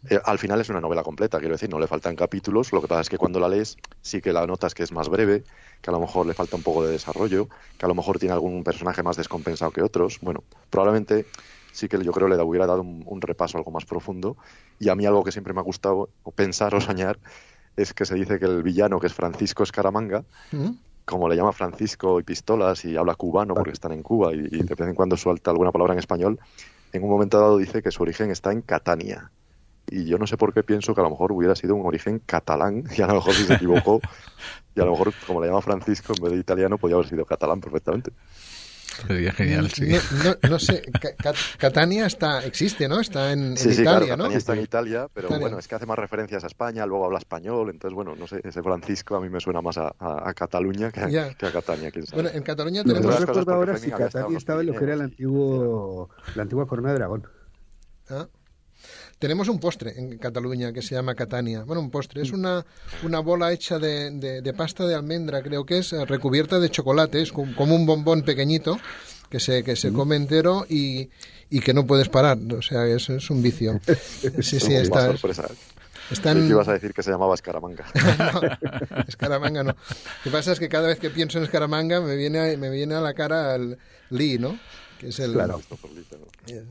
Eh, 0.08 0.20
al 0.24 0.38
final 0.38 0.60
es 0.60 0.68
una 0.68 0.80
novela 0.80 1.02
completa, 1.02 1.38
quiero 1.38 1.54
decir, 1.54 1.68
no 1.68 1.78
le 1.78 1.86
faltan 1.86 2.14
capítulos, 2.14 2.72
lo 2.72 2.80
que 2.80 2.86
pasa 2.86 3.00
es 3.00 3.08
que 3.08 3.18
cuando 3.18 3.40
la 3.40 3.48
lees 3.48 3.76
sí 4.02 4.20
que 4.20 4.32
la 4.32 4.46
notas 4.46 4.74
que 4.74 4.82
es 4.82 4.92
más 4.92 5.08
breve, 5.08 5.42
que 5.80 5.90
a 5.90 5.92
lo 5.92 6.00
mejor 6.00 6.26
le 6.26 6.34
falta 6.34 6.56
un 6.56 6.62
poco 6.62 6.84
de 6.84 6.92
desarrollo, 6.92 7.48
que 7.76 7.86
a 7.86 7.88
lo 7.88 7.94
mejor 7.94 8.18
tiene 8.18 8.32
algún 8.32 8.62
personaje 8.62 9.02
más 9.02 9.16
descompensado 9.16 9.70
que 9.72 9.82
otros. 9.82 10.20
Bueno, 10.20 10.44
probablemente 10.70 11.26
sí 11.72 11.88
que 11.88 12.02
yo 12.02 12.12
creo 12.12 12.28
le 12.28 12.40
hubiera 12.42 12.66
dado 12.66 12.82
un, 12.82 13.20
repaso 13.20 13.58
algo 13.58 13.70
más 13.70 13.84
profundo. 13.84 14.36
Y 14.78 14.88
a 14.88 14.94
mí 14.94 15.06
algo 15.06 15.24
que 15.24 15.32
siempre 15.32 15.52
me 15.52 15.60
ha 15.60 15.62
gustado 15.62 16.08
pensar 16.34 16.74
o 16.74 16.80
soñar 16.80 17.18
es 17.76 17.92
que 17.92 18.06
se 18.06 18.14
dice 18.14 18.38
que 18.38 18.46
el 18.46 18.62
villano, 18.62 18.98
que 18.98 19.08
es 19.08 19.14
Francisco 19.14 19.62
Escaramanga, 19.62 20.24
como 21.04 21.28
le 21.28 21.36
llama 21.36 21.52
Francisco 21.52 22.18
y 22.18 22.22
pistolas 22.22 22.84
y 22.84 22.96
habla 22.96 23.14
cubano 23.14 23.54
porque 23.54 23.72
están 23.72 23.92
en 23.92 24.02
Cuba 24.02 24.34
y, 24.34 24.38
y 24.50 24.62
de 24.62 24.74
vez 24.74 24.88
en 24.88 24.94
cuando 24.94 25.16
suelta 25.16 25.50
alguna 25.50 25.70
palabra 25.70 25.92
en 25.92 25.98
español, 25.98 26.40
en 26.92 27.04
un 27.04 27.10
momento 27.10 27.38
dado 27.38 27.58
dice 27.58 27.82
que 27.82 27.90
su 27.90 28.02
origen 28.02 28.30
está 28.30 28.52
en 28.52 28.62
Catania 28.62 29.30
y 29.88 30.04
yo 30.04 30.18
no 30.18 30.26
sé 30.26 30.36
por 30.36 30.52
qué 30.52 30.62
pienso 30.62 30.94
que 30.94 31.00
a 31.00 31.04
lo 31.04 31.10
mejor 31.10 31.32
hubiera 31.32 31.54
sido 31.54 31.74
un 31.74 31.86
origen 31.86 32.20
catalán 32.20 32.84
y 32.96 33.02
a 33.02 33.06
lo 33.06 33.14
mejor 33.14 33.34
si 33.34 33.44
se 33.44 33.54
equivocó 33.54 34.00
y 34.74 34.80
a 34.80 34.84
lo 34.84 34.92
mejor 34.92 35.12
como 35.26 35.40
le 35.40 35.48
llama 35.48 35.62
Francisco 35.62 36.12
en 36.16 36.22
vez 36.22 36.32
de 36.32 36.38
italiano 36.38 36.78
podía 36.78 36.96
haber 36.96 37.08
sido 37.08 37.24
catalán 37.24 37.60
perfectamente. 37.60 38.12
Sería 39.06 39.32
genial, 39.32 39.70
sí. 39.70 39.94
No, 40.48 40.58
sé, 40.58 40.82
Catania 41.58 42.06
está, 42.06 42.44
existe, 42.44 42.88
¿no? 42.88 43.00
Está 43.00 43.32
en, 43.32 43.56
sí, 43.56 43.74
sí, 43.74 43.82
Italia, 43.82 44.14
claro, 44.14 44.30
¿no? 44.30 44.36
está 44.36 44.54
en 44.54 44.62
Italia, 44.62 45.08
pero 45.12 45.28
bueno, 45.28 45.58
es 45.58 45.68
que 45.68 45.74
hace 45.74 45.84
más 45.84 45.98
referencias 45.98 46.44
a 46.44 46.46
España, 46.46 46.86
luego 46.86 47.04
habla 47.04 47.18
español, 47.18 47.68
entonces 47.70 47.94
bueno, 47.94 48.14
no 48.16 48.26
sé, 48.26 48.40
ese 48.42 48.62
Francisco 48.62 49.16
a 49.16 49.20
mí 49.20 49.28
me 49.28 49.40
suena 49.40 49.60
más 49.60 49.76
a, 49.76 49.94
a, 49.98 50.32
Cataluña 50.32 50.90
que, 50.90 51.00
a 51.00 51.52
Catania, 51.52 51.90
quién 51.90 52.06
sabe. 52.06 52.22
Bueno, 52.22 52.38
en 52.38 52.42
Cataluña 52.42 52.84
tenemos... 52.84 53.06
No 53.06 53.26
recuerdo 53.26 53.52
ahora 53.52 53.76
si 53.76 53.90
Catania 53.90 54.38
estaba 54.38 54.60
en 54.62 54.68
lo 54.68 54.74
que 54.74 54.84
era 54.84 54.94
el 54.94 55.02
antiguo, 55.02 56.08
la 56.34 56.42
antigua 56.42 56.66
corona 56.66 56.90
de 56.90 56.94
Dragón. 56.94 57.28
Ah, 58.08 58.26
tenemos 59.18 59.48
un 59.48 59.58
postre 59.58 59.94
en 59.96 60.18
Cataluña 60.18 60.72
que 60.72 60.82
se 60.82 60.94
llama 60.94 61.14
Catania. 61.14 61.64
Bueno, 61.64 61.80
un 61.80 61.90
postre. 61.90 62.22
Es 62.22 62.32
una, 62.32 62.64
una 63.02 63.20
bola 63.20 63.52
hecha 63.52 63.78
de, 63.78 64.10
de, 64.10 64.52
pasta 64.52 64.86
de 64.86 64.94
almendra, 64.94 65.42
creo 65.42 65.64
que 65.64 65.78
es, 65.78 65.92
recubierta 65.92 66.58
de 66.58 66.70
chocolate. 66.70 67.22
Es 67.22 67.32
como 67.32 67.74
un 67.74 67.86
bombón 67.86 68.22
pequeñito 68.22 68.78
que 69.30 69.40
se, 69.40 69.62
que 69.62 69.76
se 69.76 69.92
come 69.92 70.16
entero 70.16 70.66
y, 70.68 71.08
y 71.50 71.60
que 71.60 71.74
no 71.74 71.86
puedes 71.86 72.08
parar. 72.08 72.38
O 72.56 72.62
sea, 72.62 72.86
es, 72.86 73.08
es 73.08 73.30
un 73.30 73.42
vicio. 73.42 73.80
Sí, 74.40 74.60
sí, 74.60 74.74
está. 74.74 75.14
Están... 76.10 76.48
ibas 76.48 76.68
a 76.68 76.74
decir 76.74 76.92
que 76.94 77.02
se 77.02 77.10
llamaba 77.10 77.34
Escaramanga. 77.34 77.84
no, 78.32 79.02
Escaramanga 79.08 79.64
no. 79.64 79.72
Lo 79.72 79.76
que 80.22 80.30
pasa 80.30 80.52
es 80.52 80.60
que 80.60 80.68
cada 80.68 80.86
vez 80.86 81.00
que 81.00 81.10
pienso 81.10 81.38
en 81.38 81.44
Escaramanga 81.44 82.00
me 82.00 82.14
viene, 82.16 82.56
me 82.56 82.70
viene 82.70 82.94
a 82.94 83.00
la 83.00 83.14
cara 83.14 83.56
el 83.56 83.76
Lee, 84.10 84.38
¿no? 84.38 84.56
Que 84.98 85.08
es 85.08 85.20
el, 85.20 85.32
claro. 85.32 85.60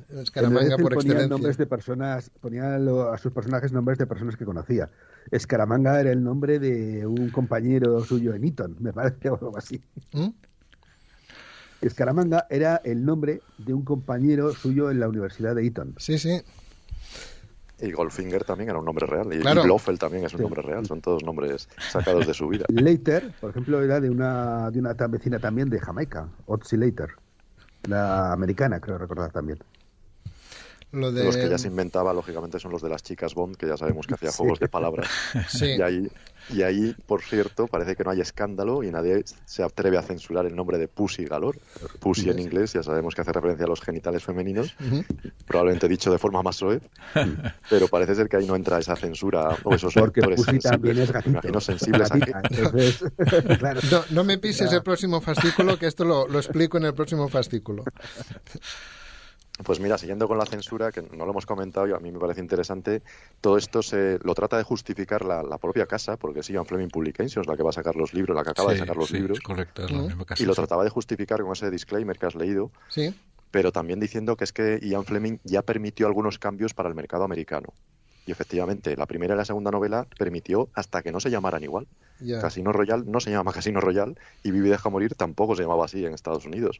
Escaramanga 0.09 0.77
por 0.77 0.95
ponía 0.95 1.27
nombres 1.27 1.57
de 1.57 1.65
personas, 1.65 2.29
ponía 2.41 2.75
a 2.75 3.17
sus 3.17 3.31
personajes 3.31 3.71
nombres 3.71 3.97
de 3.97 4.07
personas 4.07 4.35
que 4.35 4.45
conocía. 4.45 4.89
Escaramanga 5.31 5.99
era 5.99 6.11
el 6.11 6.23
nombre 6.23 6.59
de 6.59 7.05
un 7.05 7.29
compañero 7.29 8.03
suyo 8.03 8.33
en 8.33 8.43
Eton, 8.43 8.75
me 8.79 8.93
parece, 8.93 9.29
o 9.29 9.35
algo 9.35 9.57
así. 9.57 9.81
¿Mm? 10.13 10.29
Escaramanga 11.81 12.47
era 12.49 12.81
el 12.83 13.05
nombre 13.05 13.41
de 13.57 13.73
un 13.73 13.83
compañero 13.83 14.53
suyo 14.53 14.89
en 14.89 14.99
la 14.99 15.07
Universidad 15.07 15.55
de 15.55 15.67
Eton. 15.67 15.95
Sí, 15.97 16.17
sí. 16.17 16.41
Y 17.81 17.91
Goldfinger 17.91 18.45
también 18.45 18.69
era 18.69 18.79
un 18.79 18.85
nombre 18.85 19.05
real. 19.05 19.33
Y, 19.33 19.39
Blofeld 19.39 19.99
también 19.99 20.25
es 20.25 20.33
un 20.33 20.41
nombre 20.41 20.61
real. 20.61 20.85
Son 20.85 21.01
todos 21.01 21.23
nombres 21.23 21.67
sacados 21.91 22.25
de 22.25 22.33
su 22.33 22.47
vida. 22.47 22.65
Later, 22.69 23.33
por 23.41 23.49
ejemplo, 23.49 23.81
era 23.81 23.99
de 23.99 24.09
una, 24.09 24.71
de 24.71 24.79
una 24.79 24.93
vecina 24.93 25.39
también 25.39 25.69
de 25.69 25.79
Jamaica, 25.79 26.29
Otzi 26.45 26.77
Later 26.77 27.09
la 27.87 28.31
americana, 28.31 28.79
creo 28.79 28.97
recordar 28.97 29.31
también. 29.31 29.59
Los 30.91 31.35
que 31.35 31.49
ya 31.49 31.57
se 31.57 31.67
inventaba, 31.67 32.13
lógicamente, 32.13 32.57
son 32.59 32.71
los 32.71 32.81
de 32.81 32.89
las 32.89 33.03
chicas 33.03 33.33
Bond, 33.33 33.57
que 33.57 33.67
ya 33.67 33.75
sabemos 33.75 34.07
que 34.07 34.13
hacía 34.13 34.31
juegos 34.31 34.59
de 34.59 34.69
palabras. 34.69 35.09
Y, 35.61 35.81
ahí, 35.81 36.09
y 36.49 36.61
ahí, 36.61 36.95
por 37.05 37.21
cierto, 37.21 37.67
parece 37.67 37.95
que 37.95 38.03
no 38.03 38.11
hay 38.11 38.21
escándalo 38.21 38.83
y 38.83 38.91
nadie 38.91 39.23
se 39.45 39.63
atreve 39.63 39.97
a 39.97 40.01
censurar 40.01 40.45
el 40.45 40.55
nombre 40.55 40.77
de 40.77 40.87
Pussy 40.87 41.25
Galore. 41.25 41.59
Pussy 41.99 42.29
en 42.29 42.39
inglés, 42.39 42.73
ya 42.73 42.83
sabemos 42.83 43.15
que 43.15 43.21
hace 43.21 43.31
referencia 43.31 43.65
a 43.65 43.69
los 43.69 43.81
genitales 43.81 44.23
femeninos, 44.23 44.75
probablemente 45.47 45.87
dicho 45.87 46.11
de 46.11 46.17
forma 46.17 46.43
más 46.43 46.57
soez, 46.57 46.83
pero 47.69 47.87
parece 47.87 48.15
ser 48.15 48.29
que 48.29 48.37
ahí 48.37 48.45
no 48.45 48.55
entra 48.55 48.79
esa 48.79 48.95
censura 48.95 49.57
o 49.63 49.73
esos 49.73 49.93
Porque 49.93 50.21
Pussy 50.21 50.59
también 50.59 50.99
es 50.99 51.11
gatito. 51.11 51.61
sensibles 51.61 52.09
no, 54.11 54.23
me 54.23 54.37
pises 54.37 54.71
el 54.71 54.83
próximo 54.83 55.21
fascículo, 55.21 55.79
que 55.79 55.87
esto 55.87 56.05
lo, 56.05 56.27
lo 56.27 56.39
explico 56.39 56.77
en 56.77 56.85
el 56.85 56.93
próximo 56.93 57.27
fascículo. 57.27 57.83
Pues 59.63 59.79
mira, 59.79 59.97
siguiendo 59.97 60.27
con 60.27 60.37
la 60.37 60.45
censura, 60.45 60.91
que 60.91 61.01
no 61.01 61.25
lo 61.25 61.31
hemos 61.31 61.45
comentado 61.45 61.87
y 61.87 61.93
a 61.93 61.99
mí 61.99 62.11
me 62.11 62.19
parece 62.19 62.41
interesante, 62.41 63.01
todo 63.39 63.57
esto 63.57 63.81
se 63.81 64.19
lo 64.21 64.35
trata 64.35 64.57
de 64.57 64.63
justificar 64.63 65.23
la, 65.23 65.57
propia 65.57 65.85
casa, 65.85 66.17
porque 66.17 66.41
es 66.41 66.49
Ian 66.49 66.65
Fleming 66.65 66.89
Publications 66.89 67.47
la 67.47 67.55
que 67.55 67.63
va 67.63 67.69
a 67.69 67.73
sacar 67.73 67.95
los 67.95 68.13
libros, 68.13 68.35
la 68.35 68.43
que 68.43 68.49
acaba 68.49 68.73
de 68.73 68.79
sacar 68.79 68.97
los 68.97 69.11
libros. 69.11 69.39
correcto, 69.39 69.85
es 69.85 69.91
la 69.91 70.01
misma 70.01 70.25
casa, 70.25 70.43
y 70.43 70.45
lo 70.45 70.53
trataba 70.53 70.83
de 70.83 70.89
justificar 70.89 71.41
con 71.41 71.53
ese 71.53 71.71
disclaimer 71.71 72.17
que 72.17 72.25
has 72.25 72.35
leído. 72.35 72.71
Sí. 72.89 73.15
Pero 73.51 73.71
también 73.71 74.01
diciendo 74.01 74.35
que 74.35 74.43
es 74.43 74.51
que 74.51 74.79
Ian 74.81 75.05
Fleming 75.05 75.37
ya 75.45 75.61
permitió 75.61 76.07
algunos 76.07 76.37
cambios 76.37 76.73
para 76.73 76.89
el 76.89 76.95
mercado 76.95 77.23
americano. 77.23 77.73
Y 78.25 78.31
efectivamente, 78.31 78.95
la 78.95 79.05
primera 79.05 79.35
y 79.35 79.37
la 79.37 79.45
segunda 79.45 79.71
novela 79.71 80.07
permitió 80.17 80.69
hasta 80.73 81.03
que 81.03 81.11
no 81.11 81.19
se 81.19 81.29
llamaran 81.29 81.63
igual. 81.63 81.87
Casino 82.41 82.71
Royal 82.71 83.03
no 83.11 83.19
se 83.19 83.29
llama 83.29 83.51
Casino 83.51 83.81
Royal 83.81 84.17
y 84.41 84.51
Vivi 84.51 84.69
deja 84.69 84.89
morir 84.89 85.15
tampoco 85.15 85.55
se 85.55 85.63
llamaba 85.63 85.85
así 85.85 86.05
en 86.05 86.13
Estados 86.13 86.45
Unidos. 86.45 86.79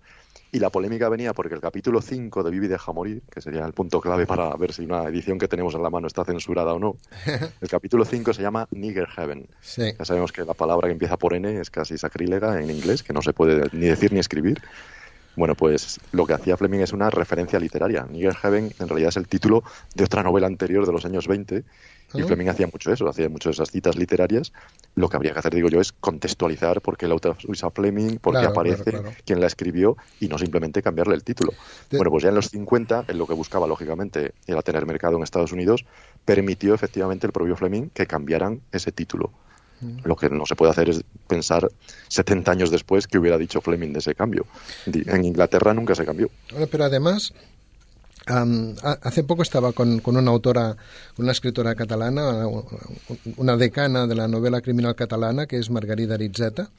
Y 0.52 0.60
la 0.60 0.70
polémica 0.70 1.10
venía 1.10 1.34
porque 1.34 1.54
el 1.56 1.62
capítulo 1.62 2.02
5 2.02 2.44
de 2.44 2.52
Vivi 2.52 2.68
deja 2.68 2.94
morir, 2.94 3.22
que 3.30 3.42
sería 3.42 3.66
el 3.66 3.74
punto 3.74 4.00
clave 4.00 4.26
para 4.26 4.56
ver 4.56 4.72
si 4.72 4.86
una 4.86 5.04
edición 5.04 5.38
que 5.38 5.48
tenemos 5.48 5.76
en 5.76 5.84
la 5.84 5.90
mano 5.90 6.08
está 6.08 6.24
censurada 6.24 6.74
o 6.74 6.80
no, 6.80 6.96
el 7.62 7.68
capítulo 7.68 8.06
5 8.06 8.34
se 8.34 8.42
llama 8.42 8.68
Nigger 8.72 9.08
Heaven. 9.08 9.48
Ya 10.00 10.06
sabemos 10.06 10.32
que 10.32 10.46
la 10.46 10.54
palabra 10.54 10.88
que 10.88 10.94
empieza 10.94 11.18
por 11.18 11.34
N 11.34 11.60
es 11.60 11.70
casi 11.70 11.98
sacrílega 11.98 12.62
en 12.62 12.70
inglés, 12.70 13.04
que 13.04 13.14
no 13.14 13.22
se 13.22 13.34
puede 13.34 13.70
ni 13.74 13.88
decir 13.88 14.14
ni 14.14 14.20
escribir. 14.20 14.62
Bueno, 15.36 15.56
pues 15.56 16.00
lo 16.12 16.26
que 16.26 16.34
hacía 16.34 16.58
Fleming 16.58 16.80
es 16.80 16.94
una 16.94 17.10
referencia 17.10 17.60
literaria. 17.60 18.08
Nigger 18.10 18.36
Heaven 18.36 18.74
en 18.80 18.88
realidad 18.88 19.10
es 19.10 19.18
el 19.18 19.28
título 19.28 19.64
de 19.94 20.06
otra 20.06 20.24
novela 20.24 20.48
anterior 20.48 20.86
de 20.86 20.92
los 20.92 21.06
años 21.06 21.28
20 21.28 21.64
y 22.14 22.22
ah. 22.22 22.26
Fleming 22.26 22.48
hacía 22.48 22.68
mucho 22.68 22.92
eso, 22.92 23.10
hacía 23.10 23.28
muchas 23.30 23.52
de 23.52 23.64
esas 23.64 23.72
citas 23.72 23.98
literarias. 23.98 24.54
Lo 24.96 25.10
que 25.10 25.18
habría 25.18 25.34
que 25.34 25.40
hacer, 25.40 25.54
digo 25.54 25.70
yo, 25.70 25.82
es 25.82 25.92
contextualizar 25.92 26.82
por 26.82 26.98
qué 26.98 27.06
el 27.06 27.12
autor 27.12 27.36
usa 27.48 27.70
Fleming, 27.72 28.18
por 28.18 28.40
qué 28.40 28.46
aparece, 28.46 29.02
quién 29.26 29.42
la 29.42 29.48
escribió 29.48 29.98
y 30.20 30.28
no 30.28 30.38
simplemente 30.38 30.82
cambiarle 30.82 31.16
el 31.16 31.24
título. 31.24 31.52
Bueno, 31.92 32.10
pues 32.12 32.24
ya 32.24 32.30
en 32.30 32.36
los 32.36 32.50
50, 32.50 33.06
en 33.08 33.18
lo 33.18 33.28
que 33.28 33.34
buscaba, 33.34 33.68
lógicamente, 33.68 34.34
era 34.48 34.62
tener 34.62 34.86
mercado 34.86 35.18
en 35.18 35.24
Estados 35.24 35.52
Unidos, 35.52 35.86
permitió 36.24 36.74
efectivamente 36.74 37.28
el 37.28 37.34
propio 37.34 37.56
Fleming 37.56 37.90
que 37.94 38.08
cambiaran 38.08 38.62
ese 38.72 38.92
título. 38.92 39.32
Lo 40.04 40.16
que 40.16 40.30
no 40.30 40.46
se 40.46 40.56
puede 40.56 40.72
hacer 40.72 40.90
es 40.90 41.04
pensar 41.28 41.68
70 42.08 42.52
años 42.52 42.72
después 42.72 43.08
que 43.08 43.18
hubiera 43.18 43.38
dicho 43.38 43.62
Fleming 43.62 43.94
de 43.94 44.00
ese 44.00 44.16
cambio. 44.16 44.46
En 44.86 45.26
Inglaterra 45.26 45.74
nunca 45.74 45.96
se 45.96 46.06
cambió. 46.06 46.30
pero 46.72 46.86
además, 46.86 47.34
hace 49.02 49.24
poco 49.24 49.44
estaba 49.44 49.72
con, 49.72 50.02
una 50.06 50.32
autora, 50.32 50.76
una 51.18 51.32
escritora 51.32 51.76
catalana, 51.76 52.48
una 53.38 53.58
decana 53.58 54.08
de 54.08 54.16
la 54.16 54.28
novela 54.28 54.62
criminal 54.62 54.96
catalana, 54.96 55.46
que 55.46 55.58
es 55.58 55.70
Margarida 55.70 56.18
Rizzeta, 56.18 56.72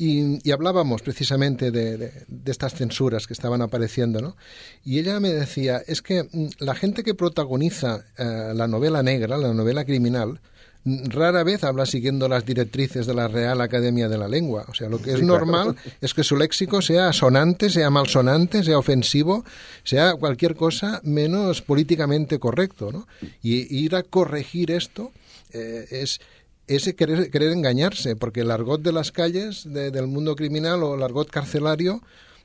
y, 0.00 0.48
hablábamos 0.52 1.02
precisamente 1.02 1.72
de, 1.72 2.24
estas 2.46 2.74
censuras 2.74 3.26
que 3.26 3.32
estaban 3.32 3.62
apareciendo, 3.62 4.20
¿no? 4.20 4.36
Y 4.84 5.00
ella 5.00 5.18
me 5.18 5.30
decía, 5.30 5.82
es 5.88 6.02
que 6.02 6.22
mm, 6.22 6.50
la 6.60 6.76
gente 6.76 7.02
que 7.02 7.14
protagoniza 7.14 8.04
eh, 8.16 8.52
la 8.54 8.68
novela 8.68 9.02
negra, 9.02 9.36
la 9.36 9.52
novela 9.52 9.84
criminal, 9.84 10.40
rara 10.84 11.42
vez 11.42 11.64
habla 11.64 11.86
siguiendo 11.86 12.28
las 12.28 12.44
directrices 12.44 13.06
de 13.06 13.14
la 13.14 13.28
Real 13.28 13.60
Academia 13.60 14.08
de 14.08 14.18
la 14.18 14.28
Lengua. 14.28 14.64
O 14.68 14.74
sea, 14.74 14.88
lo 14.88 15.00
que 15.00 15.12
es 15.12 15.22
normal 15.22 15.76
es 16.00 16.14
que 16.14 16.24
su 16.24 16.36
léxico 16.36 16.80
sea 16.82 17.12
sonante, 17.12 17.70
sea 17.70 17.90
malsonante, 17.90 18.62
sea 18.62 18.78
ofensivo, 18.78 19.44
sea 19.84 20.14
cualquier 20.14 20.54
cosa 20.54 21.00
menos 21.04 21.62
políticamente 21.62 22.38
correcto. 22.38 22.90
¿no? 22.92 23.06
Y 23.42 23.84
ir 23.84 23.96
a 23.96 24.02
corregir 24.02 24.70
esto 24.70 25.12
eh, 25.52 25.86
es 25.90 26.20
ese 26.66 26.94
querer, 26.94 27.52
engañarse, 27.52 28.14
porque 28.14 28.42
el 28.42 28.50
argot 28.50 28.82
de 28.82 28.92
las 28.92 29.10
calles 29.10 29.66
del 29.72 30.06
mundo 30.06 30.36
criminal 30.36 30.82
o 30.82 30.96
el 30.96 31.02
argot 31.02 31.30
carcelario 31.30 32.02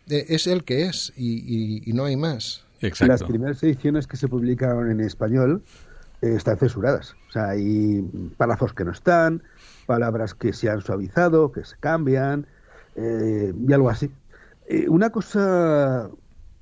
eh, 0.10 0.26
es 0.30 0.48
el 0.48 0.64
que 0.64 0.86
es 0.86 1.12
y, 1.18 1.90
y 1.90 1.94
no 1.94 2.06
hay 2.06 2.16
más. 2.16 2.64
Exacto. 2.82 3.12
Las 3.12 3.24
primeras 3.24 3.64
ediciones 3.64 4.08
que 4.08 4.18
se 4.18 4.28
publicaron 4.28 4.92
en 4.92 5.00
español 5.00 5.64
están 6.24 6.58
censuradas. 6.58 7.16
O 7.28 7.32
sea, 7.32 7.50
hay 7.50 8.02
párrafos 8.38 8.74
que 8.74 8.86
no 8.86 8.92
están, 8.92 9.44
palabras 9.86 10.34
que 10.34 10.54
se 10.54 10.70
han 10.70 10.82
suavizado, 10.82 11.52
que 11.52 11.66
se 11.66 11.76
cambian, 11.80 12.48
eh, 12.96 13.54
y 13.68 13.74
algo 13.74 13.90
así. 13.90 14.10
Eh, 14.68 14.88
una 14.88 15.10
cosa 15.10 16.10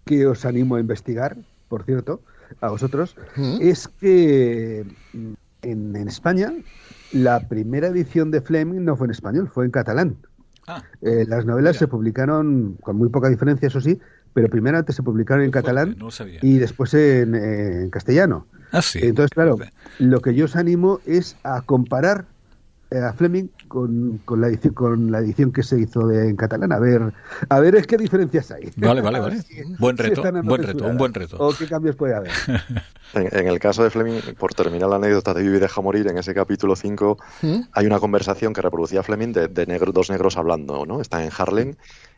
que 0.05 0.25
os 0.25 0.45
animo 0.45 0.75
a 0.75 0.79
investigar, 0.79 1.37
por 1.69 1.83
cierto, 1.83 2.21
a 2.59 2.69
vosotros, 2.69 3.15
es 3.61 3.87
que 3.87 4.85
mm, 5.13 5.33
en, 5.61 6.07
España 6.07 6.51
la 7.13 7.47
primera 7.47 7.87
edición 7.87 8.31
de 8.31 8.41
Fleming 8.41 8.83
no 8.83 8.95
fue 8.97 9.07
en 9.07 9.11
español, 9.11 9.49
fue 9.53 9.65
en 9.65 9.71
catalán. 9.71 10.17
Ah, 10.67 10.83
las 11.01 11.45
novelas 11.45 11.77
se 11.77 11.87
publicaron 11.87 12.77
con 12.81 12.95
muy 12.95 13.09
poca 13.09 13.29
diferencia, 13.29 13.67
eso 13.67 13.81
sí, 13.81 13.99
pero 14.33 14.47
primero 14.47 14.77
antes 14.77 14.95
se 14.95 15.03
publicaron 15.03 15.43
en 15.43 15.51
catalán 15.51 15.97
y 16.41 16.57
después 16.57 16.93
en 16.93 17.89
castellano. 17.89 18.47
Ah, 18.71 18.81
sí. 18.81 18.99
Entonces, 19.01 19.31
claro, 19.31 19.57
lo 19.99 20.21
que 20.21 20.33
yo 20.33 20.45
os 20.45 20.55
animo 20.55 20.99
es 21.05 21.35
a 21.43 21.61
comparar 21.61 22.25
eh, 22.91 22.99
a 22.99 23.13
Fleming 23.13 23.47
con, 23.69 24.19
con, 24.25 24.41
la 24.41 24.49
edición, 24.49 24.73
con 24.73 25.11
la 25.11 25.19
edición 25.19 25.53
que 25.53 25.63
se 25.63 25.79
hizo 25.79 26.07
de, 26.07 26.27
en 26.27 26.35
catalán. 26.35 26.73
A 26.73 26.79
ver, 26.79 27.13
a 27.47 27.59
ver 27.61 27.87
qué 27.87 27.97
diferencias 27.97 28.51
hay. 28.51 28.69
Vale, 28.75 28.99
vale, 28.99 29.21
vale. 29.21 29.37
buen 29.79 29.97
reto, 29.97 30.21
buen 30.43 30.61
reto, 30.61 30.85
un 30.85 30.97
buen 30.97 31.13
reto. 31.13 31.37
O 31.39 31.53
qué 31.53 31.67
cambios 31.67 31.95
puede 31.95 32.15
haber. 32.15 32.31
en, 33.13 33.47
el 33.47 33.59
caso 33.59 33.83
de 33.85 33.91
Fleming, 33.91 34.19
por 34.37 34.53
terminar 34.53 34.89
la 34.89 34.97
anécdota 34.97 35.33
de 35.33 35.41
Vivi 35.41 35.59
deja 35.59 35.79
morir, 35.79 36.07
en 36.09 36.17
ese 36.17 36.33
capítulo 36.33 36.75
5 36.75 37.17
¿Mm? 37.43 37.59
hay 37.71 37.85
una 37.85 37.99
conversación 37.99 38.53
que 38.53 38.61
reproducía 38.61 39.03
Fleming 39.03 39.31
de, 39.31 39.47
de 39.47 39.65
negro, 39.65 39.93
dos 39.93 40.09
negros 40.09 40.35
hablando, 40.35 40.85
¿no? 40.85 40.99
Están 40.99 41.21
en 41.21 41.29
Harlem 41.37 41.75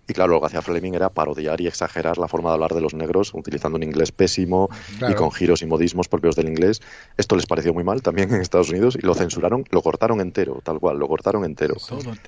y 0.07 0.13
claro, 0.13 0.33
lo 0.33 0.41
que 0.41 0.47
hacía 0.47 0.61
Fleming 0.61 0.93
era 0.93 1.09
parodiar 1.09 1.61
y 1.61 1.67
exagerar 1.67 2.17
la 2.17 2.27
forma 2.27 2.49
de 2.49 2.55
hablar 2.55 2.73
de 2.73 2.81
los 2.81 2.93
negros, 2.93 3.33
utilizando 3.33 3.77
un 3.77 3.83
inglés 3.83 4.11
pésimo 4.11 4.69
y 5.07 5.13
con 5.13 5.31
giros 5.31 5.61
y 5.61 5.65
modismos 5.65 6.09
propios 6.09 6.35
del 6.35 6.49
inglés. 6.49 6.81
Esto 7.15 7.35
les 7.35 7.45
pareció 7.45 7.73
muy 7.73 7.85
mal 7.85 8.01
también 8.01 8.33
en 8.33 8.41
Estados 8.41 8.69
Unidos 8.69 8.97
y 9.01 9.05
lo 9.05 9.15
censuraron, 9.15 9.63
lo 9.71 9.81
cortaron 9.81 10.19
entero, 10.19 10.59
tal 10.63 10.79
cual, 10.79 10.99
lo 10.99 11.07
cortaron 11.07 11.45
entero. 11.45 11.75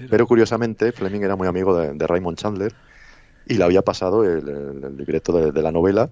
Pero 0.10 0.26
curiosamente, 0.26 0.94
Fleming 0.94 1.22
era 1.22 1.36
muy 1.36 1.48
amigo 1.48 1.78
de, 1.78 2.08
Raymond 2.08 2.38
Chandler 2.38 2.74
y 3.46 3.56
le 3.56 3.64
había 3.64 3.82
pasado 3.82 4.24
el, 4.24 4.96
libreto 4.98 5.52
de, 5.52 5.62
la 5.62 5.72
novela 5.72 6.12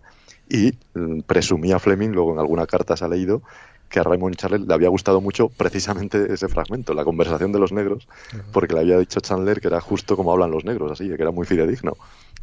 y 0.50 0.74
mm, 0.94 1.22
presumía 1.22 1.80
Fleming, 1.80 2.10
luego 2.10 2.34
en 2.34 2.40
alguna 2.40 2.66
carta 2.66 2.98
se 2.98 3.06
ha 3.06 3.08
leído, 3.08 3.42
que 3.90 4.00
a 4.00 4.04
Raymond 4.04 4.36
Chandler 4.36 4.62
le 4.62 4.74
había 4.74 4.90
gustado 4.90 5.22
mucho 5.22 5.50
precisamente 5.50 6.34
ese 6.34 6.48
fragmento, 6.48 6.94
la 6.94 7.04
conversación 7.04 7.52
de 7.52 7.60
los 7.60 7.72
negros, 7.72 8.08
porque 8.52 8.74
le 8.74 8.82
había 8.82 8.98
dicho 8.98 9.20
Chandler 9.20 9.62
que 9.62 9.68
era 9.68 9.80
justo 9.82 10.18
como 10.18 10.32
hablan 10.32 10.52
los 10.52 10.66
negros, 10.66 10.92
así, 10.92 11.08
que 11.08 11.22
era 11.22 11.32
muy 11.32 11.46
fidedigno. 11.46 11.94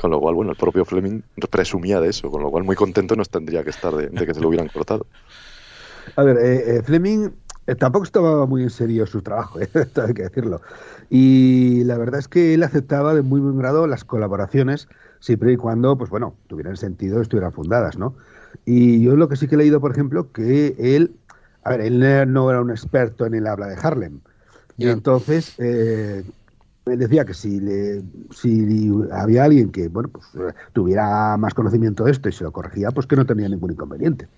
Con 0.00 0.11
lo 0.11 0.20
cual, 0.20 0.35
bueno, 0.35 0.52
el 0.52 0.56
propio 0.56 0.85
Fleming 0.85 1.20
presumía 1.50 2.00
de 2.00 2.09
eso, 2.09 2.30
con 2.30 2.42
lo 2.42 2.50
cual 2.50 2.64
muy 2.64 2.75
contento 2.75 3.16
nos 3.16 3.28
tendría 3.28 3.62
que 3.64 3.70
estar 3.70 3.94
de, 3.94 4.09
que 4.11 4.32
se 4.32 4.40
lo 4.40 4.49
hubieran 4.49 4.68
cortado. 4.68 5.06
A 6.16 6.23
ver, 6.23 6.38
eh, 6.38 6.76
eh, 6.76 6.82
Fleming 6.82 7.30
eh, 7.66 7.75
tampoco 7.75 8.04
estaba 8.04 8.47
muy 8.47 8.62
en 8.62 8.70
serio 8.70 9.06
su 9.06 9.20
trabajo, 9.20 9.59
hay 10.06 10.14
que 10.14 10.23
decirlo. 10.23 10.62
Y 11.11 11.85
la 11.85 11.99
verdad 11.99 12.20
es 12.20 12.28
que 12.28 12.54
él 12.54 12.62
aceptaba 12.62 13.14
de 13.14 13.23
muy 13.23 13.40
buen 13.40 13.59
grado 13.59 13.87
las 13.87 14.04
colaboraciones, 14.04 14.88
siempre 15.18 15.52
y 15.52 15.56
cuando, 15.56 15.99
pues 15.99 16.09
bueno, 16.09 16.35
tuvieran 16.47 16.76
sentido, 16.76 17.20
estuvieran 17.20 17.52
fundadas, 17.52 17.99
¿no? 17.99 18.14
Y 18.64 19.02
yo 19.02 19.16
lo 19.16 19.28
que 19.28 19.37
sí 19.37 19.49
que 19.49 19.54
he 19.54 19.59
leído, 19.59 19.80
por 19.80 19.92
ejemplo, 19.92 20.32
que 20.32 20.75
él 20.78 21.14
a 21.64 21.70
ver, 21.70 21.80
él 21.80 22.32
no 22.32 22.50
era 22.50 22.60
un 22.60 22.70
experto 22.70 23.26
en 23.26 23.34
el 23.34 23.46
habla 23.46 23.66
de 23.66 23.76
Harlem. 23.80 24.20
Y 24.76 24.88
entonces, 24.88 25.54
eh, 25.58 26.24
él 26.86 26.98
decía 26.98 27.24
que 27.24 27.34
si, 27.34 27.60
le, 27.60 28.02
si 28.30 28.90
había 29.12 29.44
alguien 29.44 29.70
que 29.70 29.88
bueno 29.88 30.08
pues 30.08 30.24
tuviera 30.72 31.36
más 31.36 31.52
conocimiento 31.54 32.04
de 32.04 32.12
esto 32.12 32.28
y 32.28 32.32
se 32.32 32.44
lo 32.44 32.52
corregía, 32.52 32.90
pues 32.90 33.06
que 33.06 33.16
no 33.16 33.26
tenía 33.26 33.48
ningún 33.48 33.72
inconveniente. 33.72 34.28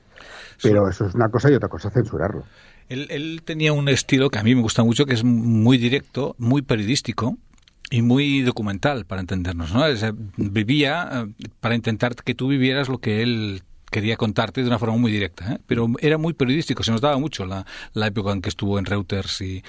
Pero 0.63 0.89
eso 0.89 1.07
es 1.07 1.15
una 1.15 1.29
cosa 1.29 1.51
y 1.51 1.55
otra 1.55 1.69
cosa 1.69 1.91
censurarlo. 1.91 2.45
Él, 2.89 3.07
él, 3.11 3.43
tenía 3.45 3.73
un 3.73 3.89
estilo 3.89 4.31
que 4.31 4.39
a 4.39 4.43
mí 4.43 4.55
me 4.55 4.63
gusta 4.63 4.85
mucho, 4.85 5.07
que 5.07 5.15
es 5.15 5.25
muy 5.25 5.79
directo, 5.79 6.35
muy 6.39 6.63
periodístico 6.63 7.37
y 7.91 8.03
muy 8.03 8.43
documental, 8.43 9.05
para 9.05 9.21
entendernos. 9.21 9.73
¿no? 9.73 9.83
vivía 10.37 11.09
eh, 11.13 11.49
para 11.61 11.75
intentar 11.75 12.15
que 12.15 12.35
tú 12.35 12.49
vivieras 12.49 12.89
lo 12.89 12.99
que 12.99 13.23
él 13.23 13.63
quería 13.93 14.17
contarte 14.17 14.63
de 14.63 14.67
una 14.67 14.79
forma 14.79 14.97
muy 14.97 15.13
directa, 15.13 15.53
¿eh? 15.53 15.59
pero 15.67 15.87
era 16.01 16.19
muy 16.19 16.33
periodístico, 16.33 16.83
se 16.83 16.91
nos 16.91 17.01
daba 17.01 17.19
mucho 17.19 17.45
la, 17.45 17.65
la 17.93 18.07
época 18.09 18.33
en 18.33 18.41
que 18.41 18.49
estuvo 18.49 18.79
en 18.79 18.87
Reuters 18.87 19.43
y, 19.43 19.63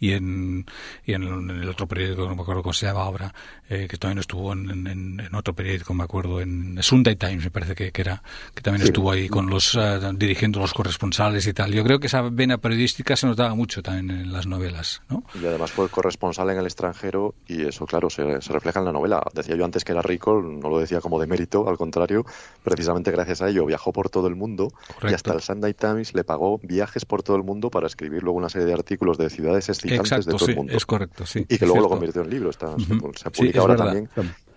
y, 0.00 0.12
en, 0.12 0.66
y 1.04 1.12
en, 1.12 1.22
el 1.22 1.68
otro 1.68 1.86
periódico, 1.86 2.26
no 2.26 2.34
me 2.34 2.42
acuerdo 2.42 2.62
cómo 2.62 2.72
se 2.72 2.86
llama 2.86 3.02
ahora, 3.02 3.34
eh, 3.68 3.86
que 3.88 3.98
también 3.98 4.18
estuvo 4.18 4.52
en, 4.52 4.86
en, 5.20 5.34
otro 5.34 5.54
periódico, 5.54 5.92
me 5.92 6.04
acuerdo, 6.04 6.40
en 6.40 6.78
Sunday 6.82 7.16
Times, 7.16 7.44
me 7.44 7.50
parece 7.50 7.74
que, 7.74 7.92
que 7.92 8.00
era, 8.00 8.22
que 8.54 8.62
también 8.62 8.86
estuvo 8.86 9.10
ahí 9.10 9.28
con 9.28 9.50
los, 9.50 9.74
uh, 9.74 10.00
dirigiendo 10.14 10.58
los 10.58 10.72
corresponsales 10.72 11.46
y 11.46 11.52
tal. 11.52 11.72
Yo 11.72 11.84
creo 11.84 12.00
que 12.00 12.06
esa 12.06 12.22
vena 12.22 12.56
periodística 12.56 13.14
se 13.14 13.26
nos 13.26 13.36
daba 13.36 13.54
mucho 13.54 13.82
también 13.82 14.10
en 14.10 14.32
las 14.32 14.46
novelas, 14.46 15.02
¿no? 15.10 15.22
Y 15.34 15.44
además 15.44 15.70
fue 15.70 15.90
corresponsal 15.90 16.48
en 16.48 16.58
el 16.58 16.64
extranjero 16.64 17.34
y 17.46 17.62
eso, 17.66 17.84
claro, 17.84 18.08
se, 18.08 18.40
se 18.40 18.52
refleja 18.52 18.78
en 18.78 18.86
la 18.86 18.92
novela. 18.92 19.22
Decía 19.34 19.54
yo 19.54 19.64
antes 19.66 19.84
que 19.84 19.92
era 19.92 20.00
rico, 20.00 20.40
no 20.40 20.70
lo 20.70 20.78
decía 20.78 21.00
como 21.00 21.20
de 21.20 21.26
mérito, 21.26 21.68
al 21.68 21.76
contrario, 21.76 22.24
precisamente 22.64 23.10
gracias 23.10 23.42
a 23.42 23.48
ello 23.48 23.65
viajó 23.66 23.92
por 23.92 24.10
todo 24.10 24.28
el 24.28 24.34
mundo 24.34 24.72
y 25.02 25.12
hasta 25.12 25.32
el 25.32 25.40
Sunday 25.40 25.74
Times 25.74 26.14
le 26.14 26.24
pagó 26.24 26.58
viajes 26.62 27.04
por 27.04 27.22
todo 27.22 27.36
el 27.36 27.42
mundo 27.42 27.70
para 27.70 27.86
escribir 27.86 28.22
luego 28.22 28.38
una 28.38 28.48
serie 28.48 28.66
de 28.66 28.74
artículos 28.74 29.18
de 29.18 29.30
ciudades 29.30 29.68
excitantes 29.68 30.26
de 30.26 30.32
todo 30.32 30.46
el 30.48 30.56
mundo. 30.56 30.72
Es 30.72 30.86
correcto, 30.86 31.26
sí. 31.26 31.46
Y 31.48 31.58
que 31.58 31.66
luego 31.66 31.82
lo 31.82 31.88
convirtió 31.88 32.22
en 32.22 32.30
libro. 32.30 32.50
Está, 32.50 32.74
Se 33.16 33.30
publica 33.30 33.60
ahora 33.60 33.76
también. 33.76 34.08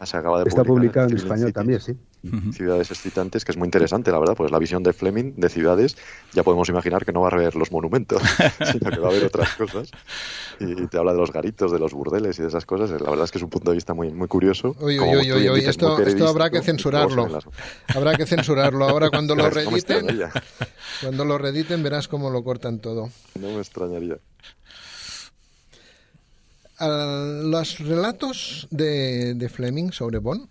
Se 0.05 0.17
acaba 0.17 0.41
de 0.41 0.47
Está 0.47 0.63
publicado 0.63 1.09
en 1.09 1.17
español 1.17 1.51
también, 1.51 1.81
sí. 1.81 1.97
Ciudades 2.51 2.91
excitantes, 2.91 3.45
que 3.45 3.51
es 3.51 3.57
muy 3.57 3.65
interesante, 3.65 4.11
la 4.11 4.19
verdad, 4.19 4.35
pues 4.35 4.51
la 4.51 4.59
visión 4.59 4.83
de 4.83 4.91
Fleming 4.91 5.35
de 5.37 5.47
ciudades, 5.47 5.95
ya 6.33 6.43
podemos 6.43 6.67
imaginar 6.67 7.05
que 7.05 7.13
no 7.13 7.21
va 7.21 7.29
a 7.29 7.35
ver 7.35 7.55
los 7.55 7.71
monumentos, 7.71 8.21
sino 8.71 8.91
que 8.91 8.99
va 8.99 9.07
a 9.07 9.11
ver 9.11 9.25
otras 9.25 9.55
cosas. 9.55 9.91
Y 10.59 10.87
te 10.87 10.97
habla 10.97 11.13
de 11.13 11.19
los 11.19 11.31
garitos, 11.31 11.71
de 11.71 11.79
los 11.79 11.93
burdeles 11.93 12.37
y 12.39 12.41
de 12.41 12.49
esas 12.49 12.65
cosas. 12.65 12.89
La 12.89 13.09
verdad 13.09 13.23
es 13.23 13.31
que 13.31 13.37
es 13.37 13.43
un 13.43 13.49
punto 13.49 13.71
de 13.71 13.75
vista 13.75 13.93
muy, 13.93 14.11
muy 14.11 14.27
curioso. 14.27 14.75
Oye, 14.79 14.99
oye, 14.99 15.33
oye, 15.33 15.49
oye 15.49 15.69
esto, 15.69 15.99
esto 16.01 16.27
habrá 16.27 16.49
que 16.49 16.61
censurarlo. 16.61 17.29
Habrá 17.87 18.15
que 18.15 18.25
censurarlo. 18.25 18.87
Ahora 18.87 19.09
cuando 19.11 19.35
lo 19.35 19.49
rediten, 19.49 20.07
cuando 21.01 21.25
lo 21.25 21.37
rediten 21.37 21.83
verás 21.83 22.07
cómo 22.09 22.29
lo 22.29 22.43
cortan 22.43 22.79
todo. 22.79 23.09
No 23.39 23.47
me 23.47 23.59
extrañaría. 23.59 24.17
Los 26.79 27.79
relatos 27.79 28.67
de, 28.71 29.33
de 29.33 29.49
Fleming 29.49 29.91
sobre 29.91 30.19
Bond 30.19 30.47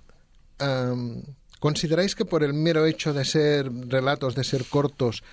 ¿Consideráis 1.61 2.15
que 2.15 2.25
por 2.25 2.45
el 2.45 2.55
mero 2.55 2.87
hecho 2.87 3.13
de 3.13 3.25
ser 3.25 3.71
relatos, 3.89 4.37
de 4.37 4.45
ser 4.45 4.65
cortos, 4.65 5.25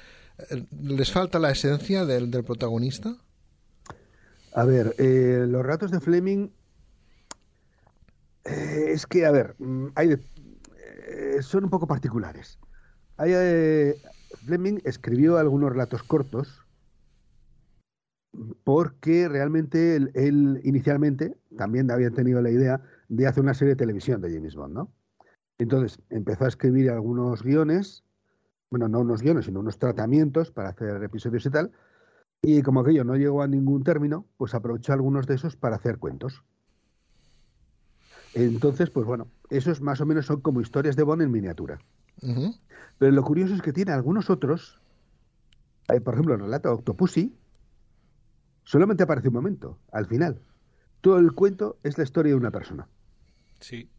eh, 0.49 0.65
les 0.71 1.11
falta 1.11 1.37
la 1.37 1.51
esencia 1.51 2.03
del, 2.05 2.31
protagonista? 2.43 3.15
A 4.53 4.65
ver, 4.65 4.95
eh, 4.97 5.45
los 5.47 5.61
relatos 5.61 5.91
de 5.91 5.99
Fleming 5.99 6.49
eh, 8.45 8.85
es 8.87 9.05
que, 9.05 9.25
a 9.25 9.31
ver, 9.31 9.55
mm, 9.59 9.87
hay 9.93 10.13
eh, 10.13 11.41
son 11.41 11.65
un 11.65 11.69
poco 11.69 11.85
particulares. 11.85 12.57
Eh, 13.23 13.95
Fleming 14.45 14.79
escribió 14.83 15.37
algunos 15.37 15.71
relatos 15.71 16.01
cortos 16.03 16.64
porque 18.63 19.27
realmente 19.27 19.95
él, 19.95 20.61
inicialmente 20.63 21.37
también 21.57 21.89
había 21.91 22.11
tenido 22.11 22.41
la 22.41 22.51
idea 22.51 22.81
de 23.09 23.27
hacer 23.27 23.43
una 23.43 23.53
serie 23.53 23.73
de 23.73 23.79
televisión 23.79 24.21
de 24.21 24.33
James 24.33 24.55
Bond, 24.55 24.73
¿no? 24.73 24.91
Entonces 25.57 25.99
empezó 26.09 26.45
a 26.45 26.49
escribir 26.49 26.89
algunos 26.89 27.43
guiones, 27.43 28.03
bueno, 28.69 28.87
no 28.87 28.99
unos 28.99 29.21
guiones, 29.21 29.45
sino 29.45 29.59
unos 29.59 29.79
tratamientos 29.79 30.51
para 30.51 30.69
hacer 30.69 31.01
episodios 31.03 31.45
y 31.45 31.49
tal, 31.49 31.71
y 32.41 32.61
como 32.61 32.81
aquello 32.81 33.03
no 33.03 33.15
llegó 33.15 33.41
a 33.41 33.47
ningún 33.47 33.83
término, 33.83 34.25
pues 34.37 34.53
aprovechó 34.53 34.93
algunos 34.93 35.27
de 35.27 35.35
esos 35.35 35.55
para 35.55 35.77
hacer 35.77 35.97
cuentos. 35.97 36.43
Entonces, 38.33 38.89
pues 38.89 39.05
bueno, 39.05 39.27
esos 39.49 39.81
más 39.81 40.01
o 40.01 40.05
menos 40.05 40.25
son 40.25 40.41
como 40.41 40.59
historias 40.59 40.97
de 40.97 41.03
Bond 41.03 41.21
en 41.21 41.31
miniatura. 41.31 41.79
Pero 42.97 43.11
lo 43.11 43.23
curioso 43.23 43.53
es 43.53 43.61
que 43.61 43.71
tiene 43.71 43.93
algunos 43.93 44.29
otros, 44.29 44.81
eh, 45.87 46.01
por 46.01 46.15
ejemplo, 46.15 46.35
el 46.35 46.41
relato 46.41 46.71
Octopussy, 46.73 47.33
solamente 48.65 49.03
aparece 49.03 49.29
un 49.29 49.35
momento, 49.35 49.79
al 49.91 50.05
final. 50.07 50.41
Todo 50.99 51.19
el 51.19 51.31
cuento 51.31 51.77
es 51.83 51.97
la 51.97 52.03
historia 52.03 52.31
de 52.31 52.37
una 52.37 52.51
persona. 52.51 52.87
Sí. 53.59 53.89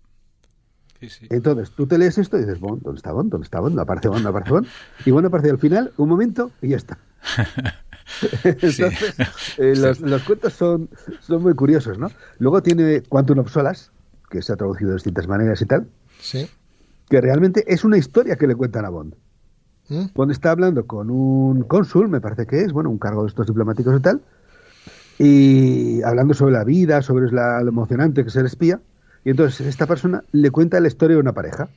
Sí, 1.00 1.08
sí. 1.08 1.26
Entonces, 1.30 1.70
tú 1.70 1.86
te 1.86 1.98
lees 1.98 2.18
esto 2.18 2.36
y 2.36 2.40
dices, 2.40 2.58
Bond, 2.58 2.82
¿dónde 2.82 2.98
está 2.98 3.12
Bond? 3.12 3.30
¿Dónde 3.30 3.44
está 3.44 3.60
Bond? 3.60 3.74
No 3.74 3.82
aparece 3.82 4.08
Bond, 4.08 4.22
no 4.22 4.30
aparece 4.30 4.50
Bond. 4.50 4.66
Y 5.04 5.10
bueno, 5.10 5.28
aparece 5.28 5.50
al 5.50 5.58
final, 5.58 5.92
un 5.96 6.08
momento 6.08 6.50
y 6.60 6.68
ya 6.68 6.76
está. 6.76 6.98
Entonces, 8.44 9.14
eh, 9.58 9.74
los, 9.76 10.22
cuentos 10.22 10.52
son, 10.52 10.88
son 11.20 11.42
muy 11.42 11.54
curiosos, 11.54 11.98
¿no? 11.98 12.10
Luego 12.38 12.62
tiene 12.62 13.02
Quantum 13.02 13.40
of 13.40 13.50
Solas, 13.50 13.90
que 14.30 14.42
se 14.42 14.52
ha 14.52 14.56
traducido 14.56 14.90
de 14.90 14.96
distintas 14.96 15.28
maneras 15.28 15.60
y 15.60 15.66
tal. 15.66 15.88
Sí. 16.20 16.48
Que 17.08 17.20
realmente 17.20 17.64
es 17.72 17.84
una 17.84 17.98
historia 17.98 18.36
que 18.36 18.46
le 18.46 18.54
cuentan 18.54 18.84
a 18.84 18.90
Bond. 18.90 19.14
¿Mm? 19.88 20.06
Bond 20.14 20.32
está 20.32 20.50
hablando 20.50 20.86
con 20.86 21.10
un 21.10 21.62
cónsul, 21.62 22.08
me 22.08 22.20
parece 22.20 22.46
que 22.46 22.62
es, 22.62 22.72
bueno, 22.72 22.90
un 22.90 22.98
cargo 22.98 23.22
de 23.22 23.28
estos 23.28 23.46
diplomáticos 23.46 23.96
y 23.98 24.02
tal, 24.02 24.22
y 25.18 26.02
hablando 26.02 26.34
sobre 26.34 26.52
la 26.52 26.64
vida, 26.64 27.02
sobre 27.02 27.30
la, 27.32 27.60
lo 27.62 27.68
emocionante 27.68 28.22
que 28.22 28.28
es 28.28 28.36
el 28.36 28.46
espía. 28.46 28.80
Y 29.24 29.30
entonces 29.30 29.66
esta 29.66 29.86
persona 29.86 30.22
le 30.32 30.50
cuenta 30.50 30.78
la 30.80 30.88
historia 30.88 31.16
de 31.16 31.20
una 31.20 31.32
pareja. 31.32 31.68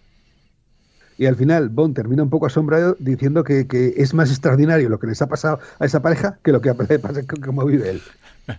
Y 1.18 1.26
al 1.26 1.36
final 1.36 1.70
Bond 1.70 1.96
termina 1.96 2.24
un 2.24 2.30
poco 2.30 2.46
asombrado 2.46 2.96
diciendo 3.00 3.44
que, 3.44 3.66
es 3.98 4.14
más 4.14 4.30
extraordinario 4.30 4.88
lo 4.88 5.00
que 5.00 5.08
les 5.08 5.22
ha 5.22 5.28
pasado 5.28 5.60
a 5.80 5.86
esa 5.86 6.02
pareja 6.02 6.38
que 6.44 6.52
lo 6.52 6.62
que 6.62 6.74
pasa 7.02 7.22
como 7.44 7.66
vive 7.66 7.90
él. 7.90 8.02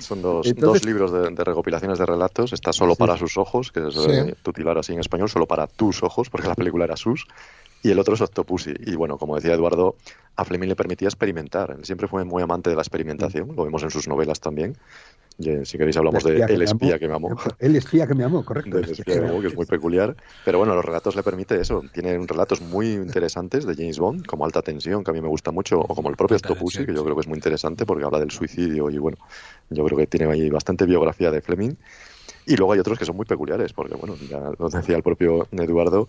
Son 0.00 0.22
dos, 0.22 0.54
dos 0.54 0.84
libros 0.84 1.12
de, 1.12 1.44
recopilaciones 1.44 1.98
de 1.98 2.06
relatos. 2.06 2.52
Está 2.52 2.72
solo 2.72 2.94
para 2.96 3.16
sus 3.16 3.36
ojos, 3.36 3.72
que 3.72 3.86
es 3.88 3.94
sí. 3.94 4.34
titular 4.42 4.78
así 4.78 4.92
en 4.92 5.00
español, 5.00 5.28
solo 5.28 5.46
para 5.46 5.66
tus 5.66 6.02
ojos, 6.02 6.30
porque 6.30 6.48
la 6.48 6.54
película 6.54 6.84
era 6.84 6.96
sus 6.96 7.26
y 7.84 7.90
el 7.90 7.98
otro 7.98 8.14
es 8.14 8.20
Octopussy. 8.22 8.74
Y 8.86 8.96
bueno, 8.96 9.18
como 9.18 9.36
decía 9.36 9.52
Eduardo, 9.52 9.96
a 10.36 10.44
Fleming 10.44 10.68
le 10.68 10.74
permitía 10.74 11.06
experimentar. 11.06 11.70
Él 11.78 11.84
siempre 11.84 12.08
fue 12.08 12.24
muy 12.24 12.42
amante 12.42 12.70
de 12.70 12.76
la 12.76 12.82
experimentación, 12.82 13.54
lo 13.54 13.64
vemos 13.64 13.82
en 13.82 13.90
sus 13.90 14.08
novelas 14.08 14.40
también. 14.40 14.74
Si 15.38 15.78
queréis 15.78 15.96
hablamos 15.96 16.22
de 16.22 16.42
El 16.42 16.62
espía 16.62 16.98
que 16.98 17.08
me 17.08 17.14
amó. 17.14 17.36
El 17.58 17.74
espía 17.74 18.06
que 18.06 18.14
me 18.14 18.24
amó, 18.24 18.44
correcto. 18.44 18.78
El 18.78 18.90
espía 18.90 19.14
que 19.14 19.20
me 19.20 19.28
amó, 19.28 19.40
que 19.40 19.48
es 19.48 19.56
muy 19.56 19.66
peculiar. 19.66 20.16
Pero 20.44 20.58
bueno, 20.58 20.74
los 20.74 20.84
relatos 20.84 21.16
le 21.16 21.22
permite 21.22 21.60
eso. 21.60 21.82
Tienen 21.92 22.28
relatos 22.28 22.60
muy 22.60 22.92
interesantes 22.92 23.66
de 23.66 23.74
James 23.74 23.98
Bond, 23.98 24.26
como 24.26 24.44
Alta 24.44 24.62
Tensión, 24.62 25.02
que 25.02 25.10
a 25.10 25.14
mí 25.14 25.20
me 25.20 25.28
gusta 25.28 25.50
mucho, 25.50 25.80
o 25.80 25.94
como 25.94 26.08
el 26.08 26.16
propio 26.16 26.36
Octopussy, 26.36 26.86
que 26.86 26.94
yo 26.94 27.02
creo 27.02 27.16
que 27.16 27.22
es 27.22 27.28
muy 27.28 27.36
interesante 27.36 27.84
porque 27.84 28.04
habla 28.04 28.20
del 28.20 28.30
suicidio 28.30 28.90
y 28.90 28.98
bueno, 28.98 29.16
yo 29.70 29.84
creo 29.84 29.98
que 29.98 30.06
tiene 30.06 30.30
ahí 30.30 30.50
bastante 30.50 30.86
biografía 30.86 31.30
de 31.30 31.40
Fleming. 31.40 31.74
Y 32.46 32.56
luego 32.56 32.74
hay 32.74 32.78
otros 32.78 32.98
que 32.98 33.04
son 33.04 33.16
muy 33.16 33.26
peculiares, 33.26 33.72
porque 33.72 33.94
bueno, 33.94 34.16
ya 34.28 34.52
lo 34.58 34.68
decía 34.68 34.96
el 34.96 35.02
propio 35.02 35.48
Eduardo, 35.50 36.08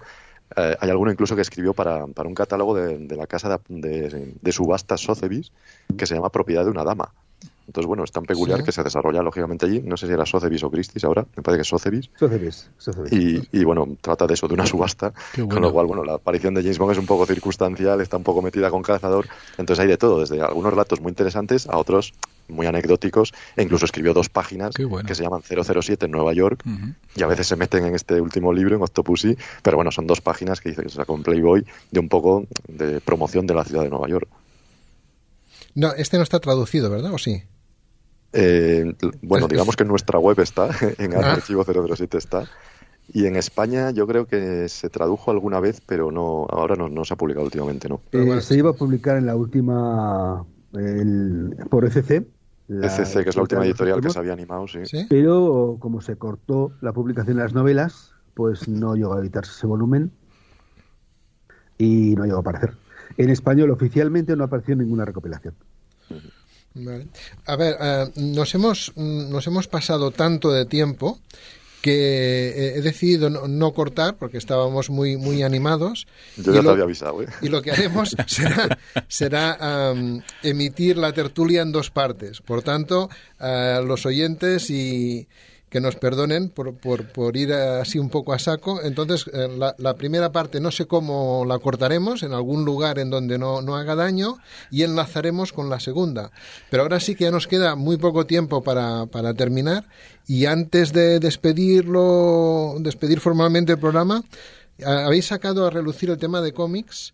eh, 0.56 0.76
hay 0.80 0.90
alguno 0.90 1.12
incluso 1.12 1.36
que 1.36 1.42
escribió 1.42 1.74
para, 1.74 2.06
para 2.08 2.30
un 2.30 2.36
catálogo 2.36 2.76
de, 2.76 3.00
de 3.00 3.16
la 3.16 3.26
casa 3.26 3.60
de, 3.68 4.34
de, 4.40 4.52
subastas 4.52 5.02
Sotheby's 5.02 5.52
que 5.98 6.06
se 6.06 6.14
llama 6.14 6.30
Propiedad 6.30 6.64
de 6.64 6.72
una 6.72 6.84
dama. 6.84 7.12
Entonces, 7.68 7.88
bueno, 7.88 8.04
es 8.04 8.12
tan 8.12 8.24
peculiar 8.24 8.64
que 8.64 8.72
se 8.72 8.84
desarrolla 8.84 9.22
lógicamente 9.22 9.66
allí. 9.66 9.82
No 9.82 9.98
sé 9.98 10.08
si 10.08 10.14
era 10.14 10.26
Sotheby's 10.26 10.64
o 10.64 10.70
Christie's 10.70 11.04
ahora, 11.04 11.26
me 11.36 11.42
parece 11.42 11.60
que 11.60 11.62
es 11.64 11.68
Sotheby's. 11.68 12.10
Sotheby's, 12.18 12.70
Y, 13.12 13.48
y, 13.52 13.64
bueno, 13.64 13.88
trata 14.02 14.28
de 14.28 14.36
eso, 14.36 14.48
de 14.48 14.54
una 14.54 14.66
subasta. 14.66 15.14
Con 15.36 15.62
lo 15.62 15.72
cual, 15.72 15.88
bueno, 15.88 16.04
la 16.04 16.16
aparición 16.16 16.54
de 16.54 16.62
James 16.62 16.78
Bond 16.78 16.92
es 16.92 16.98
un 16.98 17.06
poco 17.06 17.26
circunstancial, 17.26 18.02
está 18.02 18.18
un 18.18 18.24
poco 18.24 18.42
metida 18.42 18.70
con 18.70 18.84
cazador. 18.84 19.28
Entonces 19.58 19.82
hay 19.82 19.88
de 19.88 19.98
todo, 19.98 20.20
desde 20.20 20.42
algunos 20.42 20.72
relatos 20.72 21.02
muy 21.02 21.10
interesantes 21.10 21.68
a 21.68 21.78
otros 21.78 22.14
muy 22.48 22.68
anecdóticos. 22.68 23.34
E 23.56 23.64
incluso 23.64 23.86
escribió 23.86 24.14
dos 24.14 24.30
páginas 24.30 24.76
que 24.76 25.16
se 25.16 25.24
llaman 25.24 25.42
007 25.42 26.06
en 26.06 26.12
Nueva 26.12 26.34
York. 26.34 26.64
Y 27.16 27.24
a 27.24 27.28
veces 27.28 27.48
se 27.48 27.56
meten 27.56 27.86
en 27.86 27.96
este 27.96 28.22
último 28.22 28.54
libro, 28.54 28.76
en 28.76 28.82
Octopussy. 28.82 29.38
Pero 29.62 29.78
bueno, 29.78 29.92
son 29.92 30.08
dos 30.08 30.22
páginas 30.22 30.62
que 30.62 30.70
dice 30.70 30.84
que 30.84 30.90
se 30.90 30.96
sacó 30.96 31.16
en 31.16 31.24
Playboy 31.24 31.66
de 31.92 32.00
un 32.00 32.10
poco 32.10 32.46
de 32.68 33.02
promoción 33.02 33.48
de 33.48 33.56
la 33.56 33.64
ciudad 33.64 33.84
de 33.84 33.90
Nueva 33.90 34.08
York. 34.08 34.28
No, 35.74 35.94
este 35.94 36.18
no 36.18 36.24
está 36.24 36.40
traducido, 36.40 36.90
¿verdad? 36.90 37.14
¿O 37.14 37.18
sí? 37.18 37.44
Eh, 38.36 38.94
bueno, 39.22 39.48
digamos 39.48 39.76
que 39.76 39.84
en 39.84 39.90
nuestra 39.90 40.20
web 40.20 40.40
está, 40.40 40.70
en 40.98 41.14
el 41.14 41.24
ah. 41.24 41.34
archivo 41.34 41.64
007 41.64 42.18
está. 42.18 42.46
Y 43.14 43.28
en 43.28 43.36
España 43.36 43.92
yo 43.92 44.08
creo 44.08 44.26
que 44.26 44.68
se 44.68 44.90
tradujo 44.90 45.32
alguna 45.32 45.60
vez, 45.60 45.82
pero 45.86 46.12
no 46.12 46.48
ahora 46.50 46.76
no, 46.76 47.06
se 47.06 47.14
ha 47.14 47.18
publicado 47.18 47.46
últimamente, 47.46 47.88
¿no? 47.88 48.02
Eh, 48.12 48.42
se 48.42 48.58
iba 48.58 48.72
a 48.72 48.74
publicar 48.74 49.18
en 49.18 49.28
la 49.28 49.36
última 49.36 50.44
por 51.70 51.86
ECC. 51.86 52.28
ECC, 52.68 53.24
que 53.24 53.30
es 53.30 53.36
la 53.36 53.44
última 53.44 53.64
editorial 53.64 54.02
que 54.02 54.10
se 54.10 54.20
había 54.20 54.34
animado, 54.34 54.68
sí. 54.68 55.06
Pero 55.08 55.78
como 55.80 56.02
se 56.02 56.16
cortó 56.16 56.72
la 56.82 56.94
publicación 56.94 57.38
de 57.38 57.44
las 57.44 57.54
novelas, 57.54 58.14
pues 58.34 58.68
no 58.68 58.96
llegó 58.96 59.14
a 59.14 59.20
editarse 59.20 59.52
ese 59.52 59.68
volumen 59.68 60.12
y 61.78 62.16
no 62.16 62.26
llegó 62.26 62.38
a 62.38 62.42
aparecer. 62.42 62.74
En 63.18 63.30
español 63.30 63.70
oficialmente 63.70 64.36
no 64.36 64.44
apareció 64.44 64.76
ninguna 64.76 65.06
recopilación. 65.06 65.54
A 67.46 67.56
ver, 67.56 67.78
eh, 67.80 68.12
nos, 68.16 68.54
hemos, 68.54 68.92
nos 68.98 69.48
hemos 69.48 69.68
pasado 69.68 70.12
tanto 70.12 70.52
de 70.52 70.66
tiempo 70.66 71.20
que 71.82 72.50
eh, 72.50 72.74
he 72.78 72.82
decidido 72.82 73.30
no, 73.30 73.74
cortar 73.74 74.18
porque 74.18 74.38
estábamos 74.38 74.90
muy 74.90 75.18
muy 75.18 75.44
animados. 75.44 76.08
Yo 76.36 76.54
ya 76.54 76.62
te 76.62 76.70
había 76.70 76.84
avisado. 76.84 77.22
¿eh? 77.22 77.28
Y 77.42 77.50
lo 77.50 77.62
que 77.62 77.72
haremos 77.72 78.16
será, 78.28 78.78
será 79.08 79.94
emitir 80.44 80.98
la 80.98 81.14
tertulia 81.14 81.62
en 81.62 81.72
dos 81.72 81.92
partes. 81.92 82.42
Por 82.42 82.62
tanto, 82.64 83.10
los 83.40 84.06
oyentes 84.06 84.70
y, 84.70 85.28
que 85.76 85.82
nos 85.82 85.98
perdonen 85.98 86.48
por, 86.48 86.74
por, 86.78 87.06
por, 87.10 87.36
ir 87.36 87.52
así 87.52 88.00
un 88.00 88.10
poco 88.10 88.32
a 88.32 88.40
saco. 88.40 88.82
Entonces, 88.82 89.26
eh, 89.34 89.50
la, 89.58 89.76
la, 89.78 89.96
primera 89.96 90.32
parte 90.32 90.62
no 90.62 90.72
sé 90.72 90.86
cómo 90.86 91.44
la 91.46 91.60
cortaremos, 91.60 92.24
en 92.24 92.32
algún 92.32 92.64
lugar 92.64 92.98
en 92.98 93.10
donde 93.10 93.38
no, 93.38 93.62
no, 93.62 93.76
haga 93.76 93.94
daño, 93.94 94.38
y 94.72 94.84
enlazaremos 94.84 95.52
con 95.52 95.70
la 95.70 95.82
segunda. 95.82 96.32
Pero 96.70 96.84
ahora 96.84 97.02
sí 97.02 97.14
que 97.14 97.26
ya 97.26 97.32
nos 97.32 97.46
queda 97.48 97.76
muy 97.76 97.98
poco 97.98 98.26
tiempo 98.26 98.64
para, 98.64 99.08
para 99.08 99.34
terminar, 99.34 99.90
y 100.26 100.46
antes 100.46 100.94
de 100.94 101.20
despedirlo, 101.20 102.76
despedir 102.80 103.20
formalmente 103.20 103.74
el 103.74 103.80
programa, 103.80 104.24
habéis 104.82 105.26
sacado 105.26 105.68
a 105.68 105.72
relucir 105.72 106.10
el 106.10 106.18
tema 106.18 106.40
de 106.40 106.54
cómics 106.54 107.14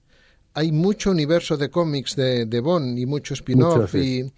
hay 0.53 0.73
mucho 0.73 1.11
universo 1.11 1.55
de 1.55 1.69
cómics 1.69 2.15
de, 2.17 2.45
de 2.45 2.59
Bond 2.59 2.99
y 2.99 3.05
mucho 3.05 3.33
spin-off 3.33 3.95
y, 3.95 4.29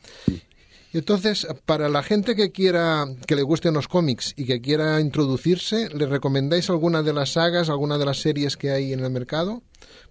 entonces, 1.00 1.48
para 1.66 1.90
la 1.90 2.04
gente 2.04 2.36
que 2.36 2.52
quiera, 2.52 3.06
que 3.26 3.36
le 3.36 3.42
gusten 3.42 3.74
los 3.74 3.88
cómics 3.88 4.34
y 4.38 4.46
que 4.46 4.62
quiera 4.62 5.02
introducirse, 5.02 5.90
¿le 5.90 6.06
recomendáis 6.06 6.70
alguna 6.70 7.02
de 7.02 7.14
las 7.14 7.34
sagas, 7.34 7.70
alguna 7.70 7.98
de 7.98 8.06
las 8.06 8.22
series 8.22 8.58
que 8.58 8.70
hay 8.70 8.94
en 8.94 9.00
el 9.00 9.12
mercado? 9.12 9.64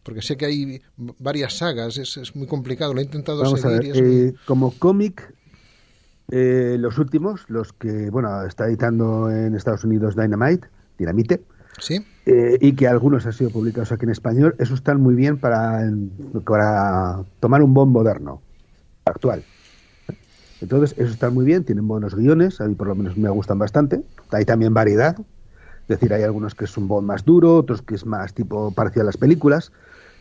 Porque 0.03 0.23
sé 0.23 0.37
que 0.37 0.47
hay 0.47 0.83
varias 0.97 1.59
sagas, 1.59 1.99
es, 1.99 2.35
muy 2.35 2.49
complicado, 2.49 2.95
lo 2.95 3.01
he 3.01 3.05
intentado 3.05 3.45
seguir. 3.57 3.93
Eh, 3.95 4.35
como 4.45 4.73
cómic, 4.77 5.33
eh, 6.33 6.77
los 6.81 6.99
últimos, 6.99 7.45
los 7.49 7.73
que, 7.73 8.11
bueno, 8.11 8.45
está 8.45 8.67
editando 8.67 9.31
en 9.31 9.55
Estados 9.55 9.85
Unidos 9.85 10.17
Dynamite, 10.17 10.67
Dinamite, 10.99 11.45
¿Sí? 11.79 12.05
Eh, 12.27 12.59
y 12.61 12.75
que 12.75 12.87
algunos 12.87 13.25
han 13.25 13.33
sido 13.33 13.51
publicados 13.51 13.93
aquí 13.93 14.05
en 14.05 14.11
español, 14.11 14.55
esos 14.59 14.81
están 14.81 15.01
muy 15.01 15.15
bien 15.15 15.39
para, 15.39 15.81
para 16.45 17.25
tomar 17.41 17.63
un 17.63 17.73
bon 17.73 17.91
moderno, 17.91 18.43
actual. 19.05 19.45
Entonces, 20.63 20.97
eso 20.97 21.13
está 21.13 21.29
muy 21.29 21.45
bien, 21.45 21.65
tienen 21.65 21.89
buenos 21.89 22.15
guiones, 22.15 22.61
a 22.61 22.69
mí 22.69 22.77
por 22.77 22.87
lo 22.87 22.95
menos 22.95 23.17
me 23.17 23.29
gustan 23.29 23.59
bastante. 23.59 24.05
Hay 24.31 24.45
también 24.45 24.73
variedad, 24.73 25.17
es 25.19 25.89
decir, 25.89 26.15
hay 26.15 26.23
algunos 26.23 26.55
que 26.55 26.67
es 26.67 26.77
un 26.77 26.87
Bond 26.87 27.07
más 27.07 27.25
duro, 27.25 27.57
otros 27.57 27.83
que 27.83 27.97
es 27.97 28.07
más 28.07 28.33
tipo 28.33 28.71
parecido 28.71 29.03
a 29.03 29.07
las 29.07 29.17
películas. 29.17 29.73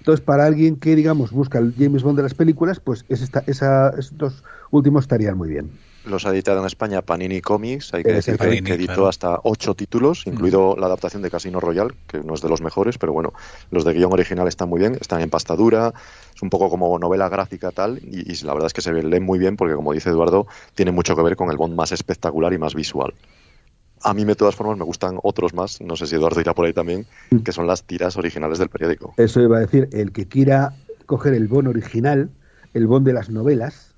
Entonces, 0.01 0.25
para 0.25 0.47
alguien 0.47 0.77
que, 0.77 0.95
digamos, 0.95 1.31
busca 1.31 1.59
el 1.59 1.75
James 1.77 2.01
Bond 2.01 2.17
de 2.17 2.23
las 2.23 2.33
películas, 2.33 2.79
pues 2.79 3.05
es 3.07 3.21
esta, 3.21 3.43
esa, 3.45 3.89
estos 3.99 4.43
últimos 4.71 5.03
estarían 5.03 5.37
muy 5.37 5.47
bien. 5.47 5.69
Los 6.05 6.25
ha 6.25 6.31
editado 6.31 6.59
en 6.59 6.65
España 6.65 7.03
Panini 7.03 7.39
Comics, 7.39 7.93
hay 7.93 8.01
que 8.01 8.13
decir 8.13 8.35
que, 8.35 8.73
editó 8.73 9.07
hasta 9.07 9.39
ocho 9.43 9.75
títulos, 9.75 10.25
incluido 10.25 10.75
la 10.75 10.87
adaptación 10.87 11.21
de 11.21 11.29
Casino 11.29 11.59
Royale, 11.59 11.93
que 12.07 12.17
no 12.21 12.33
es 12.33 12.41
de 12.41 12.49
los 12.49 12.61
mejores, 12.61 12.97
pero 12.97 13.13
bueno, 13.13 13.31
los 13.69 13.85
de 13.85 13.93
guion 13.93 14.11
original 14.11 14.47
están 14.47 14.69
muy 14.69 14.79
bien, 14.79 14.97
están 14.99 15.21
en 15.21 15.29
pastadura, 15.29 15.93
es 16.35 16.41
un 16.41 16.49
poco 16.49 16.71
como 16.71 16.97
novela 16.97 17.29
gráfica 17.29 17.69
tal, 17.69 17.99
y, 17.99 18.31
y 18.31 18.43
la 18.43 18.53
verdad 18.53 18.65
es 18.65 18.73
que 18.73 18.81
se 18.81 18.91
lee 18.91 19.19
muy 19.19 19.37
bien 19.37 19.55
porque, 19.55 19.75
como 19.75 19.93
dice 19.93 20.09
Eduardo, 20.09 20.47
tiene 20.73 20.91
mucho 20.91 21.15
que 21.15 21.21
ver 21.21 21.35
con 21.35 21.51
el 21.51 21.57
Bond 21.57 21.75
más 21.75 21.91
espectacular 21.91 22.51
y 22.53 22.57
más 22.57 22.73
visual. 22.73 23.13
A 24.03 24.13
mí, 24.13 24.23
de 24.25 24.35
todas 24.35 24.55
formas, 24.55 24.77
me 24.77 24.83
gustan 24.83 25.17
otros 25.23 25.53
más, 25.53 25.81
no 25.81 25.95
sé 25.95 26.07
si 26.07 26.15
Eduardo 26.15 26.41
irá 26.41 26.53
por 26.53 26.65
ahí 26.65 26.73
también, 26.73 27.05
mm. 27.29 27.39
que 27.39 27.51
son 27.51 27.67
las 27.67 27.83
tiras 27.83 28.17
originales 28.17 28.59
del 28.59 28.69
periódico. 28.69 29.13
Eso 29.17 29.41
iba 29.41 29.57
a 29.57 29.59
decir, 29.61 29.89
el 29.91 30.11
que 30.11 30.27
quiera 30.27 30.73
coger 31.05 31.33
el 31.33 31.47
bon 31.47 31.67
original, 31.67 32.29
el 32.73 32.87
bon 32.87 33.03
de 33.03 33.13
las 33.13 33.29
novelas, 33.29 33.93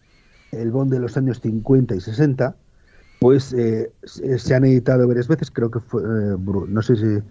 el 0.52 0.72
bon 0.72 0.90
de 0.90 1.00
los 1.00 1.18
años 1.18 1.40
50 1.42 1.96
y 1.96 2.02
60, 2.02 2.56
pues 3.20 3.54
eh, 3.54 3.92
se 4.04 4.56
han 4.56 4.66
editado 4.66 5.08
varias 5.08 5.28
veces, 5.28 5.50
creo 5.50 5.72
que 5.72 5.80
fue, 5.80 6.02
eh, 6.02 6.36
no 6.68 6.82
sé 6.82 6.96
si 6.96 7.24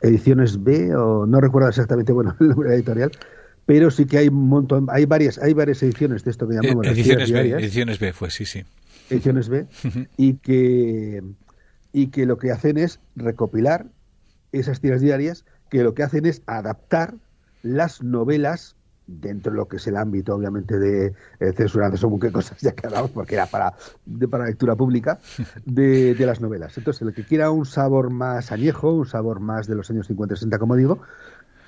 ediciones 0.00 0.62
B 0.62 0.94
o 0.94 1.26
no 1.26 1.40
recuerdo 1.40 1.68
exactamente 1.68 2.12
bueno 2.12 2.36
el 2.40 2.48
nombre 2.48 2.74
editorial, 2.74 3.10
pero 3.64 3.90
sí 3.90 4.06
que 4.06 4.18
hay 4.18 4.28
un 4.28 4.48
montón, 4.48 4.86
hay 4.90 5.04
varias, 5.06 5.38
hay 5.38 5.52
varias 5.52 5.82
ediciones 5.82 6.24
de 6.24 6.30
esto 6.30 6.46
que 6.46 6.54
llamamos 6.54 6.86
ediciones 6.86 7.32
B, 7.32 7.50
ediciones 7.50 7.98
B 7.98 8.12
fue, 8.12 8.30
sí, 8.30 8.44
sí. 8.44 8.64
Ediciones 9.10 9.48
B 9.48 9.66
y 10.16 10.34
que 10.34 11.22
y 11.96 12.08
que 12.08 12.26
lo 12.26 12.36
que 12.36 12.52
hacen 12.52 12.76
es 12.76 13.00
recopilar 13.14 13.86
esas 14.52 14.80
tiras 14.80 15.00
diarias, 15.00 15.46
que 15.70 15.82
lo 15.82 15.94
que 15.94 16.02
hacen 16.02 16.26
es 16.26 16.42
adaptar 16.44 17.14
las 17.62 18.02
novelas 18.02 18.76
dentro 19.06 19.52
de 19.52 19.56
lo 19.56 19.66
que 19.66 19.78
es 19.78 19.86
el 19.86 19.96
ámbito, 19.96 20.34
obviamente, 20.34 20.78
de 20.78 21.14
eh, 21.40 21.52
censurando 21.56 21.96
según 21.96 22.20
qué 22.20 22.30
cosas 22.30 22.60
ya 22.60 22.72
quedamos, 22.72 23.12
porque 23.12 23.36
era 23.36 23.46
para, 23.46 23.72
para 24.30 24.44
lectura 24.44 24.76
pública, 24.76 25.20
de, 25.64 26.14
las 26.18 26.42
novelas. 26.42 26.76
Entonces, 26.76 27.00
el 27.00 27.14
que 27.14 27.24
quiera 27.24 27.50
un 27.50 27.64
sabor 27.64 28.10
más 28.10 28.52
añejo, 28.52 28.92
un 28.92 29.06
sabor 29.06 29.40
más 29.40 29.66
de 29.66 29.76
los 29.76 29.90
años 29.90 30.10
50-60, 30.10 30.58
como 30.58 30.76
digo, 30.76 31.00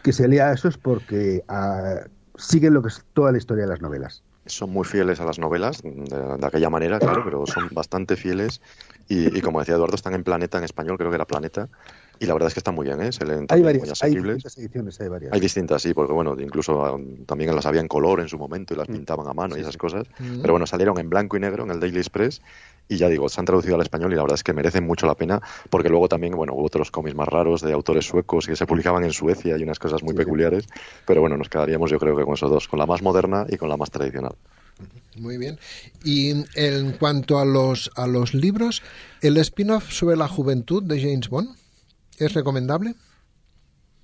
que 0.02 0.12
se 0.12 0.28
lea 0.28 0.52
eso 0.52 0.68
es 0.68 0.76
porque 0.76 1.42
ah, 1.48 2.00
siguen 2.36 2.74
lo 2.74 2.82
que 2.82 2.88
es 2.88 3.02
toda 3.14 3.32
la 3.32 3.38
historia 3.38 3.64
de 3.64 3.70
las 3.70 3.80
novelas. 3.80 4.22
Son 4.44 4.68
muy 4.68 4.84
fieles 4.84 5.20
a 5.20 5.24
las 5.24 5.38
novelas, 5.38 5.82
de, 5.82 6.46
aquella 6.46 6.68
manera, 6.68 6.98
claro, 6.98 7.22
pero 7.24 7.46
son 7.46 7.70
bastante 7.72 8.14
fieles. 8.14 8.60
Y, 9.08 9.36
y, 9.36 9.40
como 9.40 9.60
decía 9.60 9.74
Eduardo, 9.74 9.94
están 9.94 10.14
en 10.14 10.22
Planeta 10.22 10.58
en 10.58 10.64
español, 10.64 10.98
creo 10.98 11.10
que 11.10 11.16
era 11.16 11.26
Planeta, 11.26 11.68
y 12.20 12.26
la 12.26 12.34
verdad 12.34 12.48
es 12.48 12.54
que 12.54 12.60
está 12.60 12.72
muy 12.72 12.86
bien, 12.86 13.00
¿eh? 13.00 13.12
Se 13.12 13.24
leen 13.24 13.46
hay 13.48 13.62
varias, 13.62 14.02
hay 14.02 14.14
distintas 14.14 14.58
ediciones, 14.58 15.00
hay 15.00 15.08
varias. 15.08 15.32
Hay 15.32 15.40
distintas, 15.40 15.82
sí, 15.82 15.94
porque 15.94 16.12
bueno, 16.12 16.36
incluso 16.38 16.94
um, 16.94 17.24
también 17.24 17.54
las 17.54 17.64
había 17.66 17.80
en 17.80 17.88
color 17.88 18.20
en 18.20 18.28
su 18.28 18.38
momento 18.38 18.74
y 18.74 18.76
las 18.76 18.88
mm. 18.88 18.92
pintaban 18.92 19.28
a 19.28 19.32
mano 19.32 19.56
y 19.56 19.60
esas 19.60 19.76
cosas. 19.76 20.06
Mm. 20.18 20.40
Pero 20.40 20.54
bueno, 20.54 20.66
salieron 20.66 20.98
en 20.98 21.08
blanco 21.08 21.36
y 21.36 21.40
negro 21.40 21.64
en 21.64 21.70
el 21.70 21.80
Daily 21.80 21.98
Express 21.98 22.42
y 22.88 22.96
ya 22.96 23.08
digo, 23.08 23.28
se 23.28 23.40
han 23.40 23.46
traducido 23.46 23.76
al 23.76 23.82
español 23.82 24.12
y 24.12 24.16
la 24.16 24.22
verdad 24.22 24.34
es 24.34 24.42
que 24.42 24.52
merecen 24.52 24.84
mucho 24.84 25.06
la 25.06 25.14
pena 25.14 25.40
porque 25.70 25.88
luego 25.88 26.08
también, 26.08 26.34
bueno, 26.34 26.54
hubo 26.54 26.64
otros 26.64 26.90
cómics 26.90 27.14
más 27.14 27.28
raros 27.28 27.60
de 27.60 27.72
autores 27.72 28.06
suecos 28.06 28.46
que 28.46 28.56
se 28.56 28.66
publicaban 28.66 29.04
en 29.04 29.12
Suecia 29.12 29.56
y 29.56 29.62
unas 29.62 29.78
cosas 29.78 30.02
muy 30.02 30.14
peculiares, 30.14 30.66
pero 31.06 31.20
bueno, 31.20 31.36
nos 31.36 31.48
quedaríamos 31.48 31.90
yo 31.90 31.98
creo 31.98 32.16
que 32.16 32.24
con 32.24 32.34
esos 32.34 32.50
dos, 32.50 32.66
con 32.66 32.78
la 32.78 32.86
más 32.86 33.02
moderna 33.02 33.46
y 33.48 33.56
con 33.58 33.68
la 33.68 33.76
más 33.76 33.90
tradicional. 33.90 34.34
Muy 35.20 35.38
bien. 35.38 35.58
Y 36.04 36.44
en 36.54 36.92
cuanto 36.92 37.38
a 37.38 37.44
los, 37.44 37.90
a 37.96 38.06
los 38.06 38.34
libros, 38.34 38.82
el 39.20 39.36
spin-off 39.38 39.92
sobre 39.92 40.16
la 40.16 40.28
juventud 40.28 40.82
de 40.82 41.00
James 41.00 41.28
Bond. 41.28 41.56
¿Es 42.18 42.34
recomendable? 42.34 42.94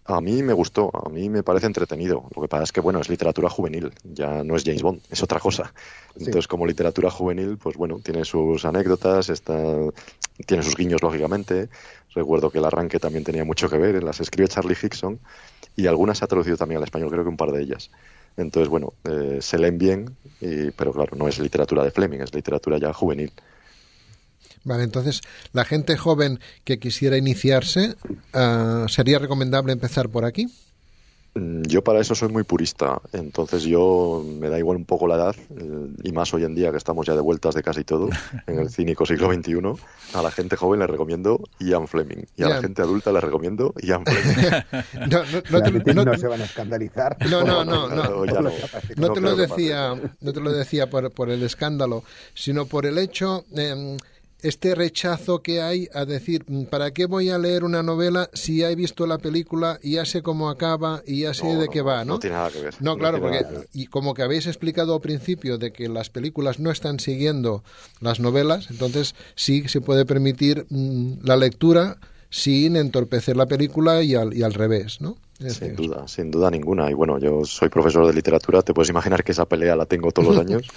A 0.07 0.21
mí 0.21 0.43
me 0.43 0.53
gustó, 0.53 0.91
a 0.95 1.09
mí 1.09 1.31
me 1.31 1.43
parece 1.43 1.67
entretenido. 1.67 2.29
Lo 2.37 2.43
que 2.43 2.49
pasa 2.49 2.65
es 2.65 2.73
que, 2.73 2.81
bueno, 2.81 3.01
es 3.01 3.09
literatura 3.09 3.49
juvenil, 3.49 3.91
ya 4.05 4.45
no 4.45 4.55
es 4.55 4.63
James 4.63 4.83
Bond, 4.83 5.01
es 5.11 5.23
otra 5.23 5.41
cosa. 5.41 5.73
Entonces, 6.15 6.47
como 6.47 6.67
literatura 6.67 7.11
juvenil, 7.11 7.57
pues 7.57 7.77
bueno, 7.77 7.99
tiene 8.01 8.25
sus 8.27 8.67
anécdotas, 8.67 9.31
está, 9.31 9.55
tiene 10.47 10.63
sus 10.63 10.77
guiños, 10.77 11.03
lógicamente. 11.03 11.71
Recuerdo 12.15 12.51
que 12.51 12.59
el 12.59 12.67
arranque 12.67 13.01
también 13.01 13.25
tenía 13.25 13.45
mucho 13.45 13.71
que 13.71 13.79
ver, 13.79 14.03
las 14.03 14.21
escribe 14.21 14.47
Charlie 14.47 14.77
Hickson 14.81 15.19
y 15.75 15.87
algunas 15.87 16.19
se 16.19 16.27
ha 16.27 16.29
traducido 16.29 16.59
también 16.59 16.79
al 16.79 16.85
español, 16.85 17.11
creo 17.11 17.23
que 17.23 17.31
un 17.31 17.39
par 17.39 17.53
de 17.53 17.63
ellas. 17.63 17.91
Entonces, 18.37 18.69
bueno, 18.69 18.95
eh, 19.05 19.39
se 19.41 19.59
leen 19.59 19.79
bien, 19.79 20.17
pero 20.77 20.93
claro, 20.93 21.17
no 21.17 21.29
es 21.29 21.39
literatura 21.39 21.85
de 21.85 21.91
Fleming, 21.91 22.19
es 22.19 22.35
literatura 22.35 22.79
ya 22.79 22.93
juvenil. 22.93 23.33
Vale, 24.65 24.83
entonces, 24.83 25.21
la 25.53 25.65
gente 25.65 25.97
joven 25.97 26.41
que 26.65 26.79
quisiera 26.79 27.19
iniciarse, 27.19 27.97
ah, 28.33 28.87
¿sería 28.89 29.19
recomendable 29.19 29.73
empezar 29.73 30.09
por 30.09 30.25
aquí? 30.25 30.49
Mm, 31.35 31.63
yo 31.63 31.83
para 31.83 32.01
eso 32.01 32.15
soy 32.15 32.29
muy 32.29 32.45
purista, 32.45 33.01
entonces 33.13 33.65
yo 33.65 34.25
me 34.25 34.49
da 34.49 34.59
igual 34.59 34.77
un 34.77 34.85
poco 34.85 35.09
la 35.09 35.17
edad, 35.17 35.37
y 36.03 36.13
más 36.13 36.33
hoy 36.33 36.45
en 36.45 36.55
día 36.55 36.71
que 36.71 36.77
estamos 36.77 37.07
ya 37.07 37.15
de 37.15 37.21
vueltas 37.21 37.57
de 37.57 37.63
casi 37.63 37.83
todo, 37.83 38.09
en 38.47 38.61
el 38.61 38.71
cínico 38.71 39.05
siglo 39.05 39.33
XXI, 39.33 39.55
a 40.15 40.23
la 40.23 40.31
gente 40.31 40.55
joven 40.55 40.79
le 40.79 40.87
recomiendo 40.87 41.41
Ian 41.59 41.89
Fleming, 41.89 42.25
y 42.37 42.45
a 42.45 42.51
la 42.51 42.61
gente 42.61 42.83
adulta 42.83 43.11
le 43.11 43.21
recomiendo 43.21 43.75
Ian 43.83 44.05
Fleming. 44.05 44.65
no, 45.11 46.05
no, 46.05 46.19
se 46.19 46.29
van 46.29 46.41
a 46.41 46.45
escandalizar. 46.45 47.17
No, 47.35 47.43
no, 47.43 47.65
no, 47.65 47.89
no, 47.89 48.25
no, 48.97 49.13
te 49.13 49.21
lo 49.21 49.35
decía, 49.35 49.95
no 50.21 50.33
te 50.33 50.41
lo 50.41 50.53
decía 50.53 50.89
por, 50.89 51.11
por 51.11 51.31
el 51.31 51.43
escándalo, 51.43 52.05
sino 52.35 52.67
por 52.67 52.87
el 52.87 52.99
hecho... 52.99 53.45
Eh, 53.57 53.97
este 54.45 54.75
rechazo 54.75 55.43
que 55.43 55.63
hay 55.63 55.89
a 55.95 56.05
decir, 56.05 56.45
mm, 56.47 56.65
¿para 56.65 56.91
qué 56.93 57.07
voy 57.07 57.31
a 57.31 57.39
leer 57.39 57.65
una 57.65 57.83
novela 57.83 58.29
si 58.35 58.59
ya 58.59 58.71
he 58.71 58.77
visto 58.77 59.07
la 59.07 59.17
película 59.17 59.79
y 59.83 59.93
ya 59.93 60.05
sé 60.05 60.23
cómo 60.23 60.51
acaba 60.51 61.03
y 61.07 61.23
ya 61.23 61.33
sé 61.33 61.57
de 61.57 61.69
qué 61.69 61.81
va, 61.81 62.05
¿no? 62.05 62.15
No 62.15 62.19
tiene 62.19 62.37
nada 62.37 62.51
que 62.51 62.61
ver. 62.61 62.75
No, 62.81 62.97
claro, 62.99 63.21
porque 63.21 63.45
y 63.73 63.87
como 63.87 64.13
que 64.13 64.23
habéis 64.23 64.47
explicado 64.47 64.95
al 64.95 65.01
principio 65.01 65.57
de 65.57 65.73
que 65.73 65.89
las 65.89 66.11
películas 66.11 66.61
no 66.61 66.71
están 66.71 67.01
siguiendo 67.01 67.65
las 68.01 68.21
novelas, 68.21 68.71
entonces 68.71 69.15
sí 69.35 69.67
se 69.67 69.81
puede 69.81 70.05
permitir 70.05 70.67
mm, 70.69 71.25
la 71.25 71.37
lectura 71.37 71.97
sin 72.29 72.77
entorpecer 72.77 73.37
la 73.37 73.47
película 73.47 74.03
y 74.03 74.15
al, 74.15 74.35
y 74.35 74.43
al 74.43 74.53
revés, 74.53 75.01
¿no? 75.01 75.17
sin 75.49 75.75
duda, 75.75 76.07
sin 76.07 76.31
duda 76.31 76.51
ninguna. 76.51 76.91
Y 76.91 76.95
bueno, 76.95 77.19
yo 77.19 77.45
soy 77.45 77.69
profesor 77.69 78.07
de 78.07 78.13
literatura, 78.13 78.63
te 78.63 78.75
puedes 78.75 78.91
imaginar 78.91 79.25
que 79.25 79.33
esa 79.33 79.47
pelea 79.47 79.75
la 79.75 79.87
tengo 79.87 80.11
todos 80.13 80.35
los 80.35 80.39
años. 80.47 80.69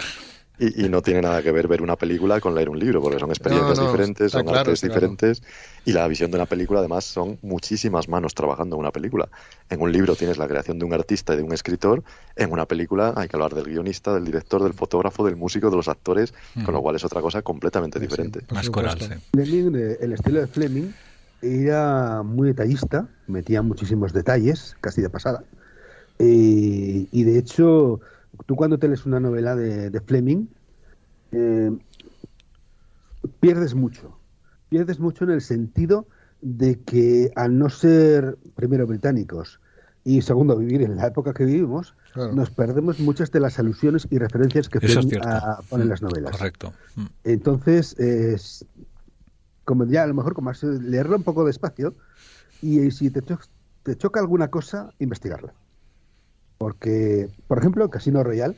Y, 0.60 0.88
no 0.88 1.02
tiene 1.02 1.22
nada 1.22 1.40
que 1.40 1.52
ver 1.52 1.68
ver 1.68 1.82
una 1.82 1.94
película 1.94 2.40
con 2.40 2.54
leer 2.54 2.68
un 2.68 2.78
libro, 2.78 3.00
porque 3.00 3.20
son 3.20 3.30
experiencias 3.30 3.78
diferentes, 3.78 4.32
son 4.32 4.48
artes 4.48 4.80
diferentes, 4.80 5.42
y 5.84 5.92
la 5.92 6.08
visión 6.08 6.32
de 6.32 6.36
una 6.36 6.46
película, 6.46 6.80
además, 6.80 7.04
son 7.04 7.38
muchísimas 7.42 8.08
manos 8.08 8.34
trabajando 8.34 8.74
en 8.74 8.80
una 8.80 8.90
película. 8.90 9.28
En 9.70 9.80
un 9.80 9.92
libro 9.92 10.16
tienes 10.16 10.36
la 10.36 10.48
creación 10.48 10.80
de 10.80 10.84
un 10.84 10.92
artista 10.92 11.34
y 11.34 11.36
de 11.36 11.42
un 11.44 11.52
escritor, 11.52 12.02
en 12.34 12.52
una 12.52 12.66
película 12.66 13.12
hay 13.16 13.28
que 13.28 13.36
hablar 13.36 13.54
del 13.54 13.66
guionista, 13.66 14.14
del 14.14 14.24
director, 14.24 14.62
del 14.62 14.74
fotógrafo, 14.74 15.24
del 15.24 15.36
músico, 15.36 15.70
de 15.70 15.76
los 15.76 15.88
actores, 15.88 16.34
con 16.64 16.74
lo 16.74 16.82
cual 16.82 16.96
es 16.96 17.04
otra 17.04 17.20
cosa 17.20 17.42
completamente 17.42 18.00
diferente. 18.00 18.40
Más 18.52 18.68
coral, 18.70 18.98
eh, 19.00 19.98
el 20.00 20.12
estilo 20.12 20.40
de 20.40 20.46
Fleming 20.48 20.90
era 21.40 22.22
muy 22.24 22.48
detallista, 22.48 23.06
metía 23.28 23.62
muchísimos 23.62 24.12
detalles, 24.12 24.76
casi 24.80 25.02
de 25.02 25.10
pasada, 25.10 25.44
eh, 26.18 27.06
y 27.10 27.22
de 27.22 27.38
hecho 27.38 28.00
tú 28.46 28.56
cuando 28.56 28.78
te 28.78 28.88
lees 28.88 29.06
una 29.06 29.20
novela 29.20 29.56
de, 29.56 30.00
Fleming, 30.00 30.46
eh, 31.32 31.70
pierdes 33.40 33.74
mucho. 33.74 34.18
Pierdes 34.68 35.00
mucho 35.00 35.24
en 35.24 35.30
el 35.30 35.40
sentido 35.40 36.06
de 36.40 36.80
que 36.80 37.32
al 37.34 37.58
no 37.58 37.68
ser, 37.68 38.38
primero, 38.54 38.86
británicos 38.86 39.60
y 40.04 40.22
segundo, 40.22 40.56
vivir 40.56 40.82
en 40.82 40.96
la 40.96 41.06
época 41.06 41.34
que 41.34 41.44
vivimos, 41.44 41.94
nos 42.32 42.50
perdemos 42.50 42.98
muchas 42.98 43.30
de 43.30 43.40
las 43.40 43.58
alusiones 43.58 44.08
y 44.10 44.18
referencias 44.18 44.68
que 44.68 44.80
Fleming 44.80 45.20
pone 45.68 45.82
en 45.84 45.88
las 45.88 46.02
novelas. 46.02 46.32
Correcto. 46.32 46.72
Mm. 46.96 47.06
Entonces, 47.24 47.98
es, 47.98 48.64
como 49.64 49.84
ya 49.84 50.04
a 50.04 50.06
lo 50.06 50.14
mejor 50.14 50.34
como 50.34 50.50
leerlo 50.80 51.16
un 51.16 51.24
poco 51.24 51.44
despacio 51.44 51.94
y 52.62 52.90
si 52.90 53.10
te, 53.10 53.22
te 53.82 53.96
choca 53.96 54.20
alguna 54.20 54.48
cosa, 54.48 54.94
investigarla. 54.98 55.52
Porque, 56.58 57.28
por 57.46 57.58
ejemplo, 57.58 57.84
en 57.84 57.90
Casino 57.90 58.22
Royal, 58.22 58.56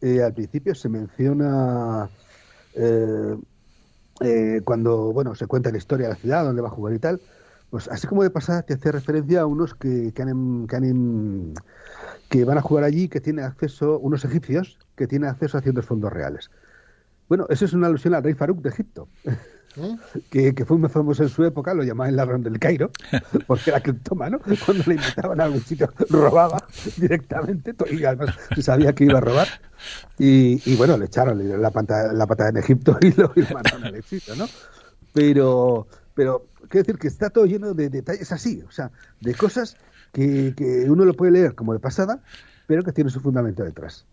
eh, 0.00 0.22
al 0.22 0.32
principio 0.32 0.74
se 0.74 0.88
menciona 0.88 2.08
eh, 2.74 3.36
eh, 4.20 4.60
cuando 4.64 5.12
bueno 5.12 5.34
se 5.34 5.46
cuenta 5.46 5.70
la 5.70 5.78
historia 5.78 6.06
de 6.06 6.14
la 6.14 6.18
ciudad, 6.18 6.44
dónde 6.44 6.62
va 6.62 6.68
a 6.68 6.72
jugar 6.72 6.94
y 6.94 6.98
tal, 6.98 7.20
pues 7.70 7.88
así 7.88 8.06
como 8.06 8.22
de 8.22 8.30
pasada 8.30 8.62
te 8.62 8.74
hace 8.74 8.92
referencia 8.92 9.40
a 9.40 9.46
unos 9.46 9.74
que, 9.74 10.12
que, 10.12 10.22
han, 10.22 10.66
que, 10.66 11.54
que 12.28 12.44
van 12.44 12.58
a 12.58 12.62
jugar 12.62 12.84
allí, 12.84 13.08
que 13.08 13.20
tienen 13.20 13.44
acceso, 13.44 13.98
unos 13.98 14.24
egipcios 14.24 14.78
que 14.96 15.06
tienen 15.06 15.28
acceso 15.28 15.58
a 15.58 15.62
ciertos 15.62 15.86
fondos 15.86 16.12
reales. 16.12 16.50
Bueno, 17.28 17.46
eso 17.48 17.64
es 17.64 17.72
una 17.72 17.86
alusión 17.86 18.14
al 18.14 18.22
rey 18.22 18.34
Farouk 18.34 18.60
de 18.60 18.68
Egipto. 18.68 19.08
que, 20.30 20.64
fue 20.66 20.78
muy 20.78 20.88
famoso 20.88 21.22
en 21.22 21.28
su 21.28 21.44
época, 21.44 21.74
lo 21.74 21.82
llamaban 21.82 22.10
el 22.10 22.16
ladrón 22.16 22.42
del 22.42 22.58
Cairo, 22.58 22.90
porque 23.46 23.70
era 23.70 23.80
criptómano, 23.80 24.40
cuando 24.64 24.84
le 24.86 24.94
invitaban 24.94 25.40
a 25.40 25.44
algún 25.44 25.62
sitio 25.62 25.90
robaba 26.10 26.66
directamente, 26.96 27.74
y 27.90 28.04
además 28.04 28.36
se 28.54 28.62
sabía 28.62 28.92
que 28.92 29.04
iba 29.04 29.18
a 29.18 29.22
robar, 29.22 29.48
y, 30.18 30.76
bueno, 30.76 30.96
le 30.96 31.06
echaron 31.06 31.60
la, 31.60 31.70
pata, 31.70 32.12
la 32.12 32.26
patada 32.26 32.50
en 32.50 32.58
Egipto 32.58 32.98
y 33.00 33.12
lo, 33.12 33.32
y 33.34 33.42
mataron 33.52 33.84
al 33.84 33.94
éxito, 33.96 34.34
¿no? 34.36 34.46
Pero, 35.12 35.86
pero, 36.14 36.46
quiero 36.68 36.84
decir 36.84 36.98
que 36.98 37.08
está 37.08 37.30
todo 37.30 37.46
lleno 37.46 37.74
de 37.74 37.88
detalles 37.88 38.32
así, 38.32 38.62
o 38.66 38.70
sea, 38.70 38.90
de 39.20 39.34
cosas 39.34 39.76
que, 40.12 40.54
que 40.56 40.88
uno 40.88 41.04
lo 41.04 41.14
puede 41.14 41.32
leer 41.32 41.54
como 41.54 41.72
de 41.72 41.80
pasada, 41.80 42.22
pero 42.66 42.82
que 42.82 42.92
tiene 42.92 43.10
su 43.10 43.20
fundamento 43.20 43.64
detrás. 43.64 44.06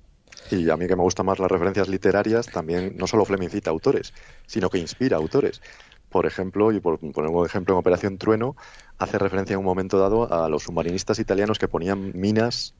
Y 0.51 0.69
a 0.69 0.77
mí 0.77 0.87
que 0.87 0.95
me 0.95 1.03
gustan 1.03 1.25
más 1.25 1.39
las 1.39 1.51
referencias 1.51 1.87
literarias, 1.87 2.47
también 2.47 2.95
no 2.97 3.07
solo 3.07 3.25
Fleming 3.25 3.49
cita 3.49 3.69
autores, 3.69 4.13
sino 4.47 4.69
que 4.69 4.79
inspira 4.79 5.17
autores. 5.17 5.61
Por 6.09 6.25
ejemplo, 6.25 6.71
y 6.71 6.79
por 6.79 6.99
poner 6.99 7.29
un 7.29 7.45
ejemplo 7.45 7.75
en 7.75 7.79
Operación 7.79 8.17
Trueno, 8.17 8.55
hace 8.97 9.19
referencia 9.19 9.53
en 9.53 9.59
un 9.59 9.65
momento 9.65 9.99
dado 9.99 10.31
a 10.33 10.49
los 10.49 10.63
submarinistas 10.63 11.19
italianos 11.19 11.59
que 11.59 11.67
ponían 11.67 12.11
minas 12.15 12.73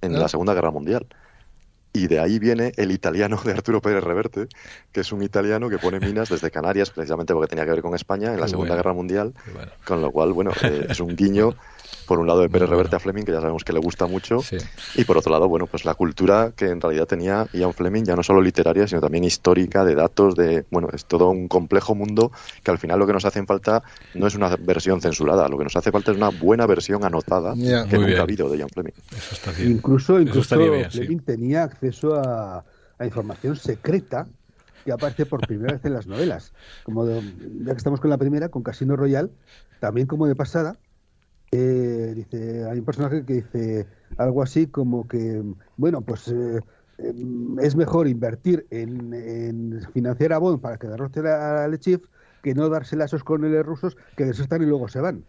en 0.00 0.18
la 0.18 0.28
Segunda 0.28 0.54
Guerra 0.54 0.70
Mundial. 0.70 1.06
y 1.92 2.06
de 2.06 2.20
ahí 2.20 2.38
viene 2.38 2.72
el 2.76 2.90
italiano 2.92 3.40
de 3.44 3.52
Arturo 3.52 3.80
Pérez 3.80 4.04
Reverte, 4.04 4.46
que 4.92 5.00
es 5.00 5.10
un 5.12 5.22
italiano 5.22 5.68
que 5.68 5.78
pone 5.78 5.98
minas 6.00 6.28
desde 6.28 6.50
Canarias, 6.50 6.90
precisamente 6.90 7.32
porque 7.32 7.48
tenía 7.48 7.64
que 7.64 7.72
ver 7.72 7.82
con 7.82 7.94
España 7.94 8.34
en 8.34 8.40
la 8.40 8.48
Segunda 8.48 8.76
Guerra 8.76 8.92
Mundial, 8.92 9.34
con 9.84 10.02
lo 10.02 10.10
cual, 10.10 10.32
bueno, 10.32 10.52
eh, 10.62 10.86
es 10.90 11.00
un 11.00 11.16
guiño 11.16 11.54
por 12.06 12.18
un 12.18 12.26
lado 12.26 12.40
de 12.40 12.48
Pérez 12.48 12.68
Reverte 12.70 12.96
a 12.96 12.98
Fleming, 12.98 13.24
que 13.24 13.32
ya 13.32 13.40
sabemos 13.40 13.64
que 13.64 13.72
le 13.72 13.78
gusta 13.78 14.06
mucho, 14.06 14.38
y 14.94 15.04
por 15.04 15.18
otro 15.18 15.30
lado, 15.30 15.48
bueno, 15.48 15.66
pues 15.66 15.84
la 15.84 15.94
cultura 15.94 16.52
que 16.56 16.66
en 16.66 16.80
realidad 16.80 17.06
tenía 17.06 17.46
Ian 17.52 17.74
Fleming, 17.74 18.04
ya 18.04 18.16
no 18.16 18.22
solo 18.22 18.40
literaria, 18.40 18.88
sino 18.88 19.00
también 19.00 19.24
histórica, 19.24 19.84
de 19.84 19.94
datos, 19.94 20.34
de, 20.34 20.64
bueno, 20.70 20.88
es 20.92 21.04
todo 21.04 21.28
un 21.28 21.48
complejo 21.48 21.94
mundo 21.94 22.32
que 22.62 22.70
al 22.70 22.78
final 22.78 22.98
lo 22.98 23.06
que 23.06 23.12
nos 23.12 23.24
hace 23.24 23.44
falta 23.44 23.82
no 24.14 24.26
es 24.26 24.34
una 24.34 24.56
versión 24.56 25.00
censurada, 25.00 25.48
lo 25.48 25.58
que 25.58 25.64
nos 25.64 25.76
hace 25.76 25.92
falta 25.92 26.10
es 26.12 26.16
una 26.16 26.30
buena 26.30 26.66
versión 26.66 27.04
anotada 27.04 27.54
que 27.54 27.98
nunca 27.98 28.18
ha 28.18 28.22
habido 28.22 28.48
de 28.48 28.58
Ian 28.58 28.68
Fleming. 28.70 28.92
Incluso, 29.64 30.20
incluso 30.20 30.56
Fleming 30.56 31.20
tenía 31.20 31.64
acceso 31.64 32.14
a, 32.14 32.64
información 33.04 33.54
secreta 33.54 34.26
que 34.84 34.90
aparece 34.90 35.24
por 35.24 35.46
primera 35.46 35.74
vez 35.74 35.84
en 35.84 35.94
las 35.94 36.06
novelas. 36.06 36.52
Como 36.82 37.06
ya 37.06 37.72
que 37.72 37.76
estamos 37.76 38.00
con 38.00 38.10
la 38.10 38.18
primera, 38.18 38.48
con 38.48 38.62
Casino 38.62 38.96
Royal, 38.96 39.30
también 39.78 40.06
como 40.06 40.26
de 40.26 40.34
pasada, 40.34 40.76
eh, 41.50 42.12
dice, 42.14 42.64
hay 42.70 42.78
un 42.78 42.84
personaje 42.84 43.24
que 43.24 43.34
dice 43.34 43.86
algo 44.16 44.42
así 44.42 44.66
como 44.66 45.08
que, 45.08 45.42
bueno, 45.76 46.02
pues 46.02 46.28
eh, 46.28 46.60
em, 46.98 47.58
es 47.60 47.74
mejor 47.74 48.06
invertir 48.06 48.66
en, 48.70 49.80
financiar 49.94 50.32
a 50.32 50.38
Bond 50.38 50.60
para 50.60 50.76
que 50.76 50.88
derrote 50.88 51.20
a 51.28 51.66
Lechif 51.68 52.02
que 52.42 52.54
no 52.54 52.68
darse 52.68 53.00
a 53.00 53.04
esos 53.04 53.24
coroneles 53.24 53.64
rusos 53.64 53.96
que 54.16 54.24
están 54.24 54.62
y 54.62 54.66
luego 54.66 54.88
se 54.88 55.00
van. 55.00 55.24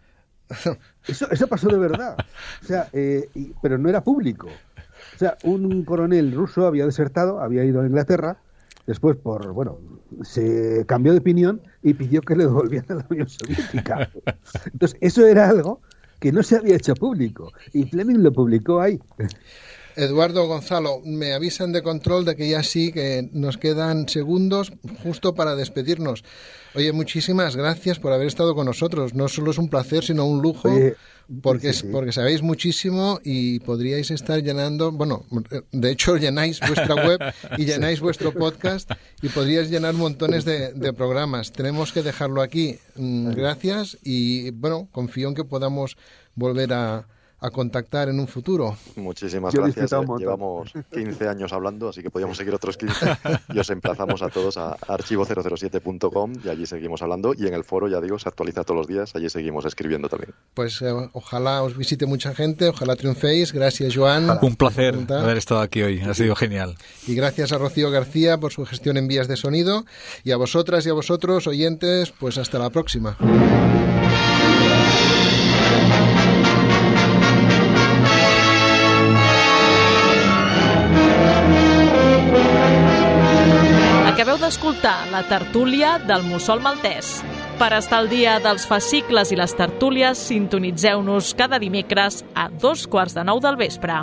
Eso, 1.06 1.30
eso 1.30 1.46
pasó 1.46 1.68
de 1.68 1.78
verdad. 1.78 2.16
O 2.60 2.66
sea, 2.66 2.88
eh, 2.92 3.28
pero 3.62 3.78
no 3.78 3.88
era 3.88 4.02
público. 4.02 4.48
O 4.48 5.18
sea, 5.18 5.38
un 5.44 5.84
coronel 5.84 6.32
ruso 6.32 6.66
había 6.66 6.84
desertado, 6.84 7.40
había 7.40 7.64
ido 7.64 7.80
a 7.80 7.86
Inglaterra, 7.86 8.36
después 8.84 9.16
por, 9.16 9.52
bueno, 9.52 9.78
se 10.22 10.84
cambió 10.86 11.12
de 11.12 11.20
opinión 11.20 11.62
y 11.84 11.94
pidió 11.94 12.20
que 12.20 12.34
le 12.34 12.46
devolvieran 12.46 12.90
a 12.90 12.94
la 12.96 13.06
Unión 13.10 13.28
Soviética. 13.28 14.10
Entonces, 14.72 14.98
eso 15.00 15.24
era 15.24 15.48
algo 15.48 15.80
que 16.20 16.32
no 16.32 16.42
se 16.42 16.56
había 16.56 16.76
hecho 16.76 16.94
público 16.94 17.52
y 17.72 17.84
Fleming 17.84 18.18
lo 18.18 18.32
publicó 18.32 18.80
ahí. 18.80 19.00
Eduardo 19.96 20.46
Gonzalo, 20.46 21.00
me 21.04 21.32
avisan 21.32 21.72
de 21.72 21.82
control 21.82 22.24
de 22.24 22.36
que 22.36 22.48
ya 22.48 22.62
sí, 22.62 22.92
que 22.92 23.28
nos 23.32 23.58
quedan 23.58 24.08
segundos 24.08 24.72
justo 25.02 25.34
para 25.34 25.56
despedirnos. 25.56 26.24
Oye, 26.74 26.92
muchísimas 26.92 27.56
gracias 27.56 27.98
por 27.98 28.12
haber 28.12 28.28
estado 28.28 28.54
con 28.54 28.66
nosotros. 28.66 29.14
No 29.14 29.28
solo 29.28 29.50
es 29.50 29.58
un 29.58 29.68
placer, 29.68 30.04
sino 30.04 30.24
un 30.26 30.40
lujo, 30.40 30.70
porque, 31.42 31.72
porque 31.92 32.12
sabéis 32.12 32.42
muchísimo 32.42 33.20
y 33.22 33.60
podríais 33.60 34.10
estar 34.10 34.42
llenando, 34.42 34.90
bueno, 34.90 35.24
de 35.70 35.90
hecho 35.90 36.16
llenáis 36.16 36.60
vuestra 36.60 36.94
web 36.94 37.20
y 37.56 37.64
llenáis 37.66 38.00
vuestro 38.00 38.32
podcast 38.32 38.90
y 39.22 39.28
podríais 39.28 39.70
llenar 39.70 39.94
montones 39.94 40.44
de, 40.44 40.72
de 40.72 40.92
programas. 40.92 41.52
Tenemos 41.52 41.92
que 41.92 42.02
dejarlo 42.02 42.42
aquí. 42.42 42.78
Mm, 42.96 43.30
gracias 43.30 43.98
y, 44.02 44.50
bueno, 44.50 44.88
confío 44.90 45.28
en 45.28 45.34
que 45.34 45.44
podamos 45.44 45.96
volver 46.34 46.72
a 46.72 47.06
a 47.40 47.50
contactar 47.50 48.08
en 48.08 48.20
un 48.20 48.28
futuro. 48.28 48.76
Muchísimas 48.96 49.54
gracias. 49.54 49.90
Llevamos 50.18 50.72
15 50.92 51.28
años 51.28 51.52
hablando, 51.52 51.88
así 51.88 52.02
que 52.02 52.10
podríamos 52.10 52.36
seguir 52.36 52.54
otros 52.54 52.76
15. 52.76 53.06
y 53.54 53.58
os 53.58 53.70
emplazamos 53.70 54.22
a 54.22 54.28
todos 54.28 54.56
a 54.56 54.76
archivo007.com 54.76 56.32
y 56.44 56.48
allí 56.48 56.66
seguimos 56.66 57.02
hablando. 57.02 57.32
Y 57.36 57.46
en 57.46 57.54
el 57.54 57.64
foro, 57.64 57.88
ya 57.88 58.00
digo, 58.00 58.18
se 58.18 58.28
actualiza 58.28 58.64
todos 58.64 58.78
los 58.78 58.86
días, 58.86 59.14
allí 59.14 59.28
seguimos 59.30 59.64
escribiendo 59.64 60.08
también. 60.08 60.34
Pues 60.54 60.82
eh, 60.82 60.92
ojalá 61.12 61.62
os 61.62 61.76
visite 61.76 62.06
mucha 62.06 62.34
gente, 62.34 62.68
ojalá 62.68 62.96
triunféis. 62.96 63.52
Gracias, 63.52 63.94
Joan. 63.96 64.38
Un 64.42 64.56
placer 64.56 64.94
haber 65.08 65.36
estado 65.36 65.60
aquí 65.60 65.82
hoy, 65.82 66.00
ha 66.00 66.14
sido 66.14 66.34
genial. 66.36 66.76
Y 67.06 67.14
gracias 67.14 67.52
a 67.52 67.58
Rocío 67.58 67.90
García 67.90 68.38
por 68.38 68.52
su 68.52 68.64
gestión 68.66 68.96
en 68.96 69.08
vías 69.08 69.28
de 69.28 69.36
sonido. 69.36 69.84
Y 70.24 70.32
a 70.32 70.36
vosotras 70.36 70.86
y 70.86 70.90
a 70.90 70.92
vosotros, 70.92 71.46
oyentes, 71.46 72.12
pues 72.12 72.38
hasta 72.38 72.58
la 72.58 72.70
próxima. 72.70 73.16
Escoltar 84.50 85.06
la 85.12 85.22
tertúlia 85.28 85.98
del 86.02 86.24
Mussol 86.26 86.58
Maltès. 86.64 87.20
Per 87.60 87.70
estar 87.76 88.00
al 88.02 88.08
dia 88.10 88.38
dels 88.42 88.66
fascicles 88.66 89.30
i 89.30 89.38
les 89.38 89.54
tertúlies, 89.54 90.18
sintonitzeu-nos 90.26 91.36
cada 91.38 91.60
dimecres 91.62 92.24
a 92.34 92.48
dos 92.50 92.88
quarts 92.90 93.14
de 93.14 93.26
nou 93.30 93.38
del 93.42 93.60
vespre. 93.60 94.00